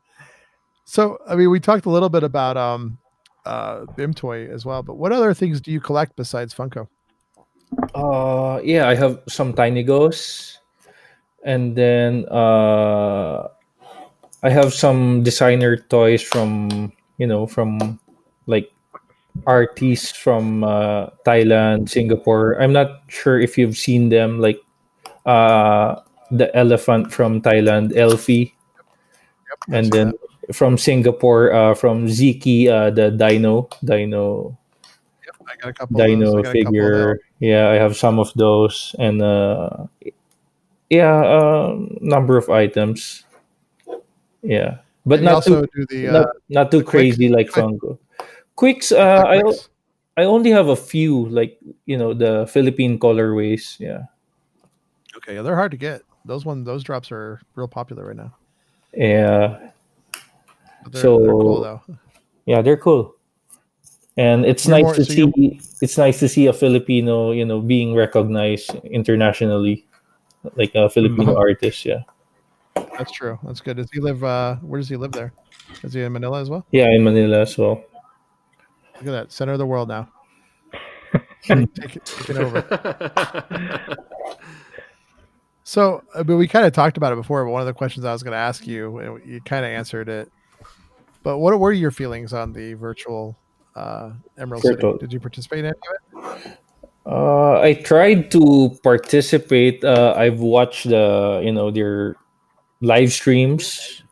[0.84, 2.98] So, I mean, we talked a little bit about um,
[3.46, 6.88] uh, Bimtoy as well, but what other things do you collect besides Funko?
[7.94, 10.58] Uh, yeah, I have some tiny ghosts,
[11.44, 13.48] and then uh,
[14.42, 17.98] I have some designer toys from you know from
[18.46, 18.70] like
[19.46, 22.60] artists from uh, Thailand, Singapore.
[22.60, 24.60] I'm not sure if you've seen them, like
[25.26, 28.54] uh, the elephant from Thailand, Elfie,
[29.70, 30.12] and then
[30.52, 34.56] from Singapore, uh, from Ziki, uh, the dino, dino
[35.46, 36.00] I got a couple.
[36.00, 36.04] of those.
[36.04, 37.20] I dino got a couple of figure.
[37.40, 39.86] Yeah, I have some of those, and uh,
[40.88, 43.24] yeah, uh, number of items.
[44.42, 47.98] Yeah, but not also too do the not, uh, not too crazy like Quick- Funko.
[48.56, 49.68] Quiccs, uh, I Quiccs.
[50.16, 53.78] I only have a few, like you know the Philippine colorways.
[53.80, 54.04] Yeah,
[55.16, 56.02] Okay, yeah, they're hard to get.
[56.24, 58.32] Those one, those drops are real popular right now.
[58.96, 59.70] yeah,
[60.90, 61.80] They're, So- they're cool though.
[62.46, 62.62] yeah.
[62.62, 63.16] They're cool,
[64.16, 65.18] and it's You're nice more- to so see.
[65.36, 69.84] you're- It's nice to see a Filipino, you know, being recognized internationally,
[70.56, 71.38] like a Filipino Mhm.
[71.38, 71.84] artist.
[71.84, 72.02] Yeah.
[72.96, 73.38] That's true.
[73.42, 73.76] That's good.
[73.76, 74.22] Does he live?
[74.24, 75.32] Uh, where does he live there?
[75.82, 76.64] Is he in Manila as well?
[76.70, 77.82] Yeah, in Manila as well.
[78.96, 80.08] Look at that, center of the world now.
[81.42, 83.98] take, take it, taking over.
[85.64, 87.44] So, uh, but we kind of talked about it before.
[87.44, 89.70] But one of the questions I was going to ask you, and you kind of
[89.70, 90.30] answered it.
[91.22, 93.36] But what were your feelings on the virtual
[93.74, 94.92] uh, Emerald Virtual.
[94.92, 95.06] City?
[95.06, 95.74] Did you participate in any
[96.22, 96.58] of it?
[97.06, 99.82] Uh, I tried to participate.
[99.84, 102.16] Uh, I've watched the you know their
[102.80, 104.02] live streams,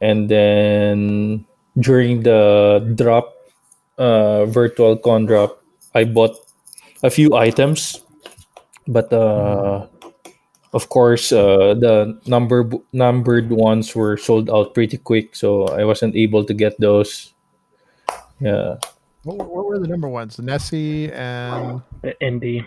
[0.00, 1.46] and then
[1.78, 3.34] during the drop,
[4.00, 5.60] uh, virtual con drop,
[5.94, 6.34] I bought
[7.04, 8.00] a few items,
[8.88, 9.86] but uh,
[10.72, 16.16] of course, uh, the number numbered ones were sold out pretty quick, so I wasn't
[16.16, 17.34] able to get those.
[18.40, 18.76] Yeah.
[19.24, 20.38] What, were- what were the number ones?
[20.40, 22.64] Nessie and The Indy.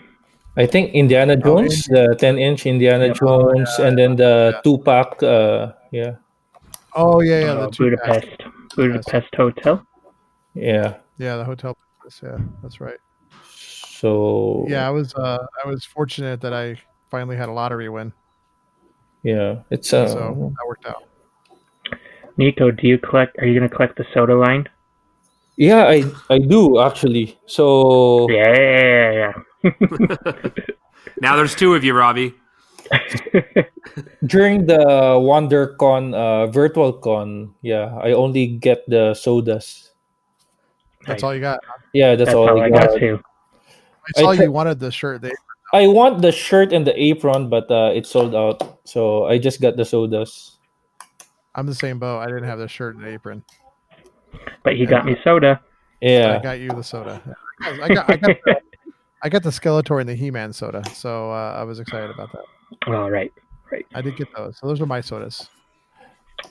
[0.56, 5.20] I think Indiana Oh, Jones, the 10 inch Indiana Jones, and then the two pack.
[5.20, 6.14] Uh, yeah,
[6.94, 8.42] oh yeah, yeah, uh, the two Budapest.
[8.76, 9.82] Budapest Hotel.
[10.54, 10.94] yeah.
[11.18, 11.76] Yeah, the hotel.
[12.02, 12.20] Sodas.
[12.22, 12.98] Yeah, that's right.
[13.42, 16.78] So Yeah, I was uh, I was fortunate that I
[17.10, 18.12] finally had a lottery win,
[19.24, 21.04] yeah, it's uh, so that worked out.
[22.36, 23.38] Nico, do you collect?
[23.38, 24.68] Are you going to collect the soda line?
[25.56, 27.38] yeah, I I do actually.
[27.46, 29.32] So Yeah, yeah,
[29.64, 29.72] yeah,
[31.20, 32.34] Now there's two of you, Robbie.
[34.26, 34.84] during the
[35.24, 39.83] WonderCon uh, virtual con, yeah, I only get the sodas.
[41.06, 41.60] That's all you got.
[41.92, 42.88] Yeah, that's, That's all, all I I got.
[42.88, 43.20] got too.
[44.16, 45.22] I saw I you wanted the shirt.
[45.22, 45.32] They
[45.72, 48.80] I want the shirt and the apron, but uh, it's sold out.
[48.84, 50.58] So I just got the sodas.
[51.54, 52.20] I'm the same boat.
[52.20, 53.44] I didn't have the shirt and apron.
[54.62, 55.60] But he got me soda.
[56.00, 57.22] Yeah, I got you the soda.
[57.62, 58.56] I got I got the,
[59.22, 62.44] I got the Skeletor and the He-Man soda, so uh, I was excited about that.
[62.86, 63.32] All right.
[63.70, 63.86] Right.
[63.94, 64.58] I did get those.
[64.58, 65.48] So those are my sodas.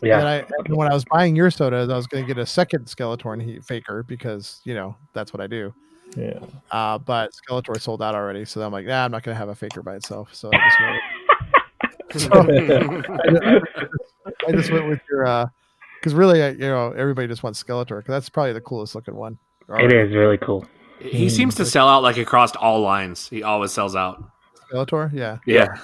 [0.02, 0.20] Yeah.
[0.20, 2.46] And, I, and when I was buying your sodas, I was going to get a
[2.46, 5.74] second Skeletor and he, Faker because you know that's what I do.
[6.16, 6.40] yeah.
[6.72, 9.50] Uh, but Skeletor sold out already, so I'm like, nah, I'm not going to have
[9.50, 10.34] a Faker by itself.
[10.34, 11.02] So I
[12.14, 12.54] just went,
[14.48, 15.52] I just went with your
[16.00, 19.16] because really, I, you know, everybody just wants Skeletor because that's probably the coolest looking
[19.16, 19.38] one.
[19.70, 20.66] It is really cool.
[21.00, 23.30] He seems to sell out like across all lines.
[23.30, 24.24] He always sells out.
[24.70, 25.38] Skeletor, yeah.
[25.46, 25.78] Yeah.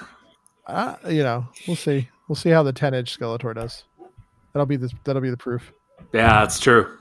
[0.65, 2.09] Uh, you know, we'll see.
[2.27, 3.85] We'll see how the 10 inch Skeletor does.
[4.53, 5.71] That'll be the that'll be the proof.
[6.13, 6.97] Yeah, that's true.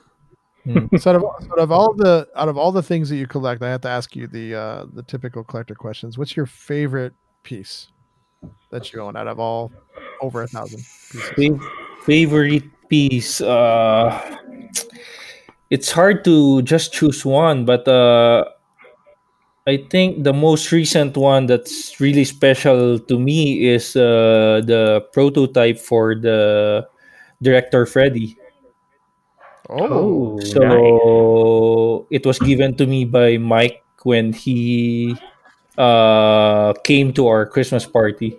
[0.98, 3.62] so out of, out of all the out of all the things that you collect,
[3.62, 6.18] I have to ask you the uh, the typical collector questions.
[6.18, 7.88] What's your favorite piece
[8.70, 9.72] that you own out of all
[10.20, 10.84] over a thousand
[11.36, 11.60] pieces?
[12.02, 13.40] Favorite piece.
[13.40, 14.36] Uh,
[15.70, 18.44] it's hard to just choose one, but uh,
[19.66, 25.78] I think the most recent one that's really special to me is uh, the prototype
[25.78, 26.88] for the
[27.42, 28.36] director Freddy.
[29.68, 32.06] Oh, Oh, So nice.
[32.10, 35.16] it was given to me by Mike when he
[35.76, 38.38] uh, came to our Christmas party.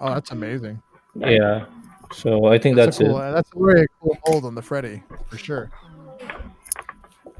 [0.00, 0.82] oh, that's amazing.
[1.14, 1.66] Yeah.
[2.12, 3.20] So I think That's, that's, a cool.
[3.22, 3.32] it.
[3.32, 5.70] That's a very cool mold on the Freddy for sure.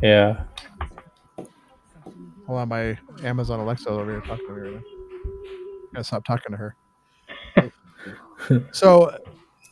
[0.02, 0.44] Yeah.
[2.46, 4.82] Hold on, my Amazon Alexa over here talking to me right now.
[5.94, 6.76] Gotta stop talking to her.
[8.72, 9.16] so,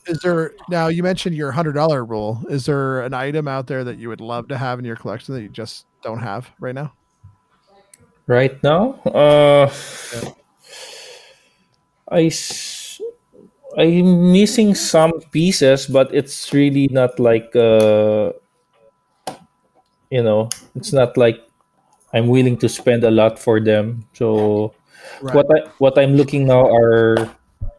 [0.07, 0.89] is there now?
[0.89, 2.43] You mentioned your hundred dollar rule.
[2.49, 5.35] Is there an item out there that you would love to have in your collection
[5.35, 6.93] that you just don't have right now?
[8.27, 9.71] Right now, uh,
[12.11, 12.31] i
[13.79, 18.33] i'm missing some pieces, but it's really not like uh,
[20.11, 21.41] you know, it's not like
[22.13, 24.05] I'm willing to spend a lot for them.
[24.13, 24.75] So
[25.23, 25.35] Right.
[25.35, 27.17] what I what I'm looking now are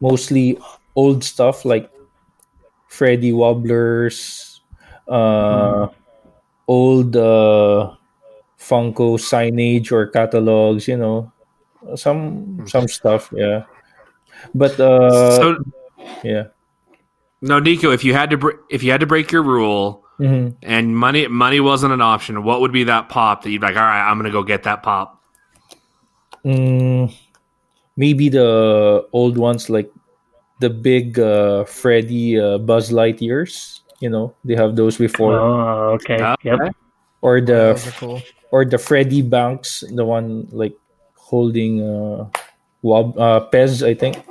[0.02, 0.58] mostly
[0.96, 1.90] old stuff like
[2.94, 4.62] Freddy Wobblers,
[5.08, 5.88] uh,
[6.68, 7.96] old uh,
[8.60, 10.88] Funko signage or catalogs.
[10.88, 11.32] You know,
[11.96, 13.34] some some stuff.
[13.34, 13.64] Yeah,
[14.54, 15.58] but uh, so
[16.24, 16.54] yeah.
[17.42, 20.54] no, Nico, if you had to br- if you had to break your rule Mhm.
[20.62, 23.76] and money money wasn't an option, what would be that pop that you'd be like,
[23.76, 25.20] all right, I'm gonna go get that pop.
[26.46, 27.10] Mm,
[27.98, 29.90] maybe the old ones like
[30.64, 33.82] the big uh, Freddy uh, Buzz Lightyears.
[34.00, 36.18] You know, they have those before, Oh, okay.
[36.20, 36.36] Yeah.
[36.44, 36.76] Yep.
[37.22, 38.20] or the Those cool.
[38.52, 40.76] or the Freddy Banks, the one like
[41.16, 42.28] holding uh,
[42.84, 44.24] Wob uh, Pez, I think.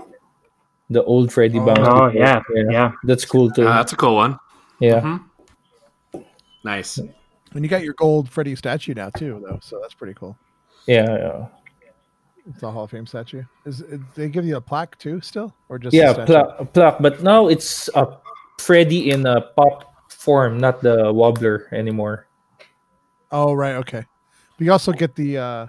[0.92, 1.64] The old Freddy Oh.
[1.64, 1.88] Banks.
[1.88, 2.12] Oh, before.
[2.12, 2.40] yeah.
[2.68, 2.92] Yeah.
[3.04, 3.64] That's cool too.
[3.64, 4.36] Uh, that's a cool one.
[4.80, 5.00] yeah.
[5.00, 5.24] Mhm.
[6.64, 6.98] Nice.
[6.98, 9.58] And you got your gold Freddy statue now too, though.
[9.62, 10.36] So that's pretty cool.
[10.86, 11.46] yeah, yeah,
[12.48, 13.42] It's a Hall of Fame statue.
[13.64, 16.12] Is it, they give you a plaque too, still, or just a yeah.
[16.12, 16.32] statue?
[16.32, 18.18] Pla- plaque, but now it's a
[18.58, 22.26] Freddy in a pop form, not the wobbler anymore.
[23.30, 23.76] Oh, right.
[23.76, 24.04] Okay.
[24.58, 25.66] But you also get the uh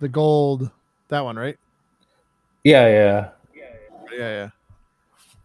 [0.00, 0.70] the gold
[1.08, 1.56] that one, right?
[2.64, 3.28] Yeah, yeah.
[4.12, 4.48] Yeah, yeah.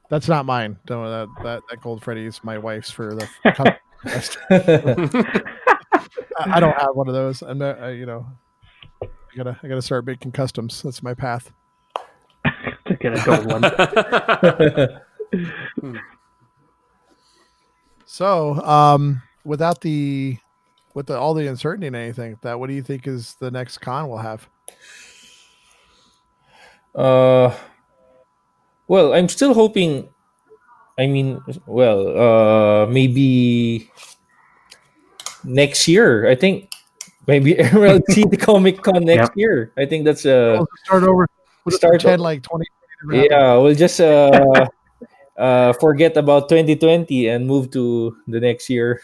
[0.10, 0.78] That's not mine.
[0.86, 3.28] Don't that that, that gold Freddy is my wife's for the.
[6.40, 7.42] I I don't have one of those.
[7.42, 7.80] I'm not.
[7.80, 8.26] I, you know,
[9.32, 10.82] I gotta I gotta start making customs.
[10.82, 11.52] That's my path.
[12.88, 13.64] to get a gold one.
[18.10, 20.38] So, um, without the
[20.94, 23.80] with the, all the uncertainty and anything, that what do you think is the next
[23.80, 24.48] con we'll have?
[26.96, 27.54] Uh,
[28.88, 30.08] well, I'm still hoping.
[30.98, 33.92] I mean, well, uh, maybe
[35.44, 36.28] next year.
[36.28, 36.72] I think
[37.28, 39.38] maybe we'll see the Comic Con next Yep.
[39.38, 39.74] year.
[39.78, 41.28] I think that's uh, We'll start over.
[41.66, 42.66] We'll Start pretend o- like twenty.
[43.12, 43.58] yeah.
[43.58, 44.68] We'll just uh,
[45.38, 49.02] uh, forget about 2020 and move to the next year.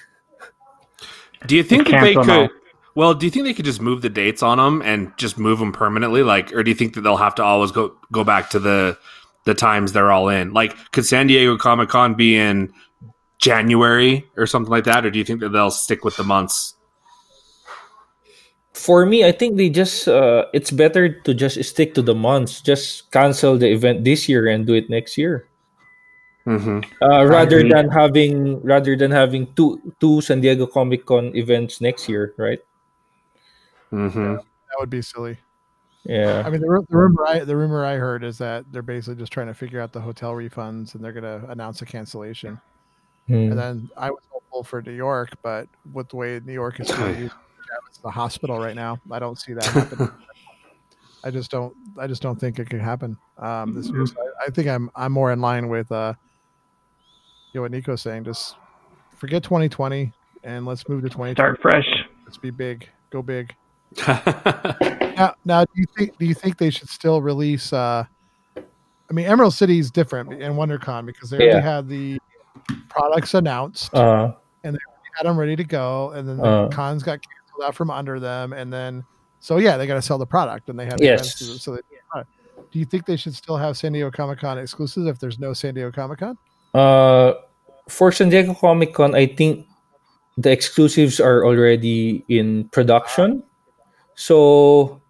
[1.46, 2.58] Do you think that they Cancel 'em could?
[2.96, 5.60] Well, do you think they could just move the dates on them and just move
[5.60, 6.22] them permanently?
[6.24, 8.98] Like, or do you think that they'll have to always go go back to the
[9.46, 10.54] the times they're all in?
[10.54, 12.72] Like, could San Diego Comic Con be in
[13.40, 16.76] January or something like that, or do you think that they'll stick with the months?
[18.84, 22.60] For me, I think they just uh, it's better to just stick to the months.
[22.60, 25.48] Just cancel the event this year and do it next year.
[26.46, 26.84] Mm-hmm.
[27.00, 32.10] Uh, rather than having rather than having two two San Diego Comic Con events next
[32.10, 32.60] year, right?
[33.94, 34.44] Mm-hmm.
[34.44, 35.38] That would be silly.
[36.04, 36.44] Yeah.
[36.46, 39.32] I mean, the, the rumor I the rumor I heard is that they're basically just
[39.32, 42.60] trying to figure out the hotel refunds, and they're going to announce a cancellation.
[43.28, 43.48] Hmm.
[43.48, 46.92] And then I was hopeful for New York, but with the way New York is
[46.92, 47.43] going to use it's
[48.02, 50.10] the hospital right now, I don't see that happening.
[51.26, 51.74] I just don't.
[51.98, 54.06] I just don't think it could happen um, this year.
[54.06, 56.14] So I, I think I'm I'm more in line with uh,
[57.54, 58.26] you know what Nico's saying.
[58.26, 58.56] Just
[59.16, 60.12] forget 2020
[60.44, 61.34] and let's move to 2020.
[61.36, 61.86] Start fresh.
[62.26, 62.90] Let's be big.
[63.12, 63.54] Go big.
[65.16, 67.72] Now, now, do you think do you think they should still release?
[67.72, 68.04] Uh,
[68.58, 71.44] I mean, Emerald City is different in WonderCon because they Yeah.
[71.54, 72.18] already had the
[72.90, 74.34] products announced, Uh,
[74.64, 74.80] and they
[75.16, 76.68] had them ready to go, and then the Uh.
[76.70, 79.04] cons got canceled out from under them, and then
[79.40, 81.36] so yeah, they got to sell the product, and they had Yes.
[81.40, 81.82] to- so they,
[82.72, 85.54] do you think they should still have San Diego Comic Con exclusives if there's no
[85.54, 86.38] San Diego Comic Con?
[86.74, 87.34] uh,
[87.88, 89.68] for San Diego Comic Con, I think
[90.38, 93.44] the exclusives are already in production.
[94.16, 95.02] So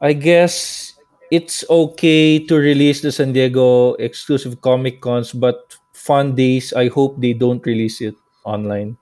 [0.00, 0.94] I guess
[1.30, 7.20] it's okay to release the San Diego exclusive Comic Cons, but fun days, I hope
[7.20, 8.14] they don't release it
[8.44, 8.96] online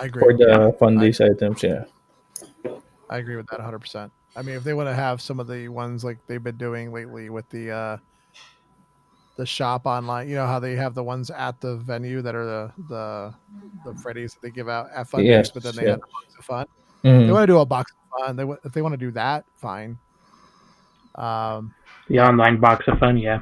[0.00, 0.22] I agree.
[0.22, 1.62] for the fun days items.
[1.62, 1.84] Yeah.
[3.10, 4.10] I agree with that 100%.
[4.34, 6.92] I mean, if they want to have some of the ones like they've been doing
[6.92, 7.96] lately with the uh
[9.36, 12.44] the shop online, you know how they have the ones at the venue that are
[12.46, 13.34] the the
[13.84, 15.90] the Freddies that they give out at Fun Yes, but then they yeah.
[15.90, 16.66] have a box of fun.
[17.04, 17.26] Mhm.
[17.26, 18.36] They want to do a box of fun.
[18.36, 19.98] They wa- if they want to do that, fine.
[21.16, 21.74] Um,
[22.08, 23.40] The online box of fun, yeah.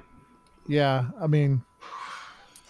[0.67, 1.63] yeah, I mean,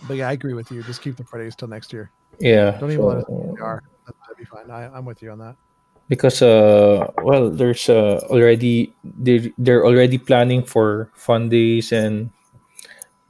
[0.07, 0.83] but yeah, I agree with you.
[0.83, 2.11] Just keep the Freddy's till next year.
[2.41, 2.72] Yeah.
[2.80, 3.82] Don't even so- let us know what they are.
[4.07, 4.70] That- That'd be fine.
[4.70, 5.57] I, I'm with you on that.
[6.11, 12.30] because uh well there's uh already they they're already planning for fun days and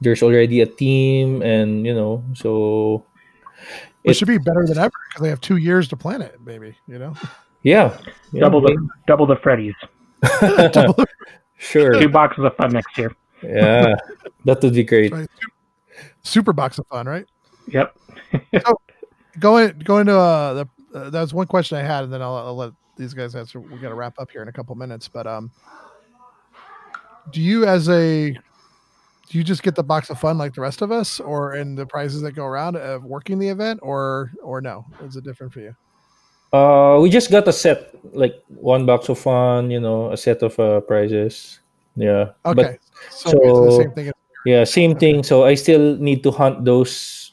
[0.01, 3.05] there's already a team and you know so
[4.03, 6.41] It, It- should be better than ever because they have two years to plan it.
[6.41, 7.13] Maybe you know.
[7.61, 7.93] yeah,
[8.33, 8.73] yeah, Double the
[9.05, 9.77] double the Freddies.
[11.61, 13.13] sure Two boxes of fun next year.
[13.45, 13.93] yeah
[14.45, 15.29] that would be great Right.
[16.25, 17.25] Super box of fun, right?
[17.69, 17.93] Yep.
[19.39, 22.35] Going going to uh, the uh, that was one question I had, and then I'll,
[22.35, 23.59] I'll let these guys answer.
[23.59, 25.51] We got to wrap up here in a couple minutes, but um,
[27.31, 30.81] do you as a do you just get the box of fun like the rest
[30.81, 34.61] of us, or in the prizes that go around of working the event, or or
[34.61, 34.85] no?
[35.03, 35.75] Is it different for you?
[36.53, 40.43] uh we just got a set like one box of fun you know a set
[40.43, 41.59] of uh prizes
[41.95, 42.79] yeah Okay, but
[43.09, 44.07] so, it's the so- same thing.
[44.07, 44.13] As,
[44.45, 47.30] yeah same thing so i still need to hunt those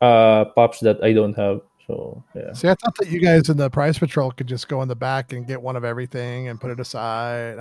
[0.00, 3.56] uh pops that i don't have so yeah see, I thought that you guys in
[3.56, 6.60] the Prize patrol could just go in the back and get one of everything and
[6.60, 7.58] put it aside.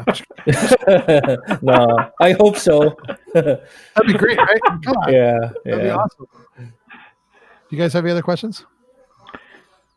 [1.62, 2.98] no i hope so
[3.34, 3.62] That'd
[4.08, 4.60] be great, right?
[4.84, 6.28] Come on, yeah that'd be yeah awesome.
[7.70, 8.66] You guys have any other questions?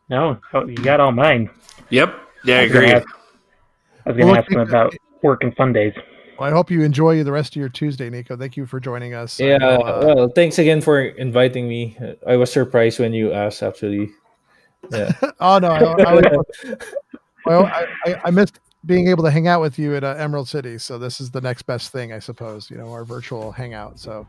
[0.09, 1.49] No, oh, you got all mine.
[1.89, 2.13] Yep.
[2.43, 2.95] Yeah, I was gonna agree.
[2.95, 3.07] ask-
[4.05, 5.93] I was going Well, to ask him about work and fun days.
[6.39, 8.37] Well, I hope you enjoy the rest of your Tuesday, Nico.
[8.37, 9.39] Thank you for joining us.
[9.39, 11.97] Yeah, uh, well, thanks again for inviting me.
[12.25, 14.09] I was surprised when you asked, actually.
[14.91, 15.11] Yeah,
[15.41, 16.77] oh no, I, I, was-
[17.45, 20.47] well, I, I, I missed being able to hang out with you at uh, Emerald
[20.47, 22.71] City, so this is the next best thing, I suppose.
[22.71, 23.99] You know, our virtual hangout.
[23.99, 24.25] So,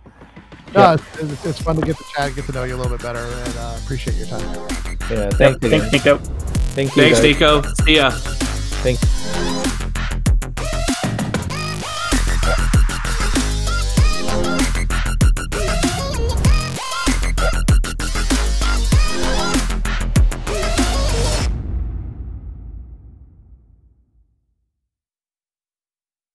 [0.74, 0.94] no, Yeah.
[0.94, 3.02] it's, it's, it's fun to get to chat, get to know you a little bit
[3.02, 4.40] better, and uh, appreciate your time.
[5.08, 5.30] yeah.
[5.30, 5.80] Thanks again.
[5.80, 6.18] Thanks, Nico.
[6.18, 7.02] Thank you.
[7.02, 7.22] Thanks, guys.
[7.22, 7.62] Nico.
[7.84, 8.10] See ya.
[8.82, 9.79] Thanks.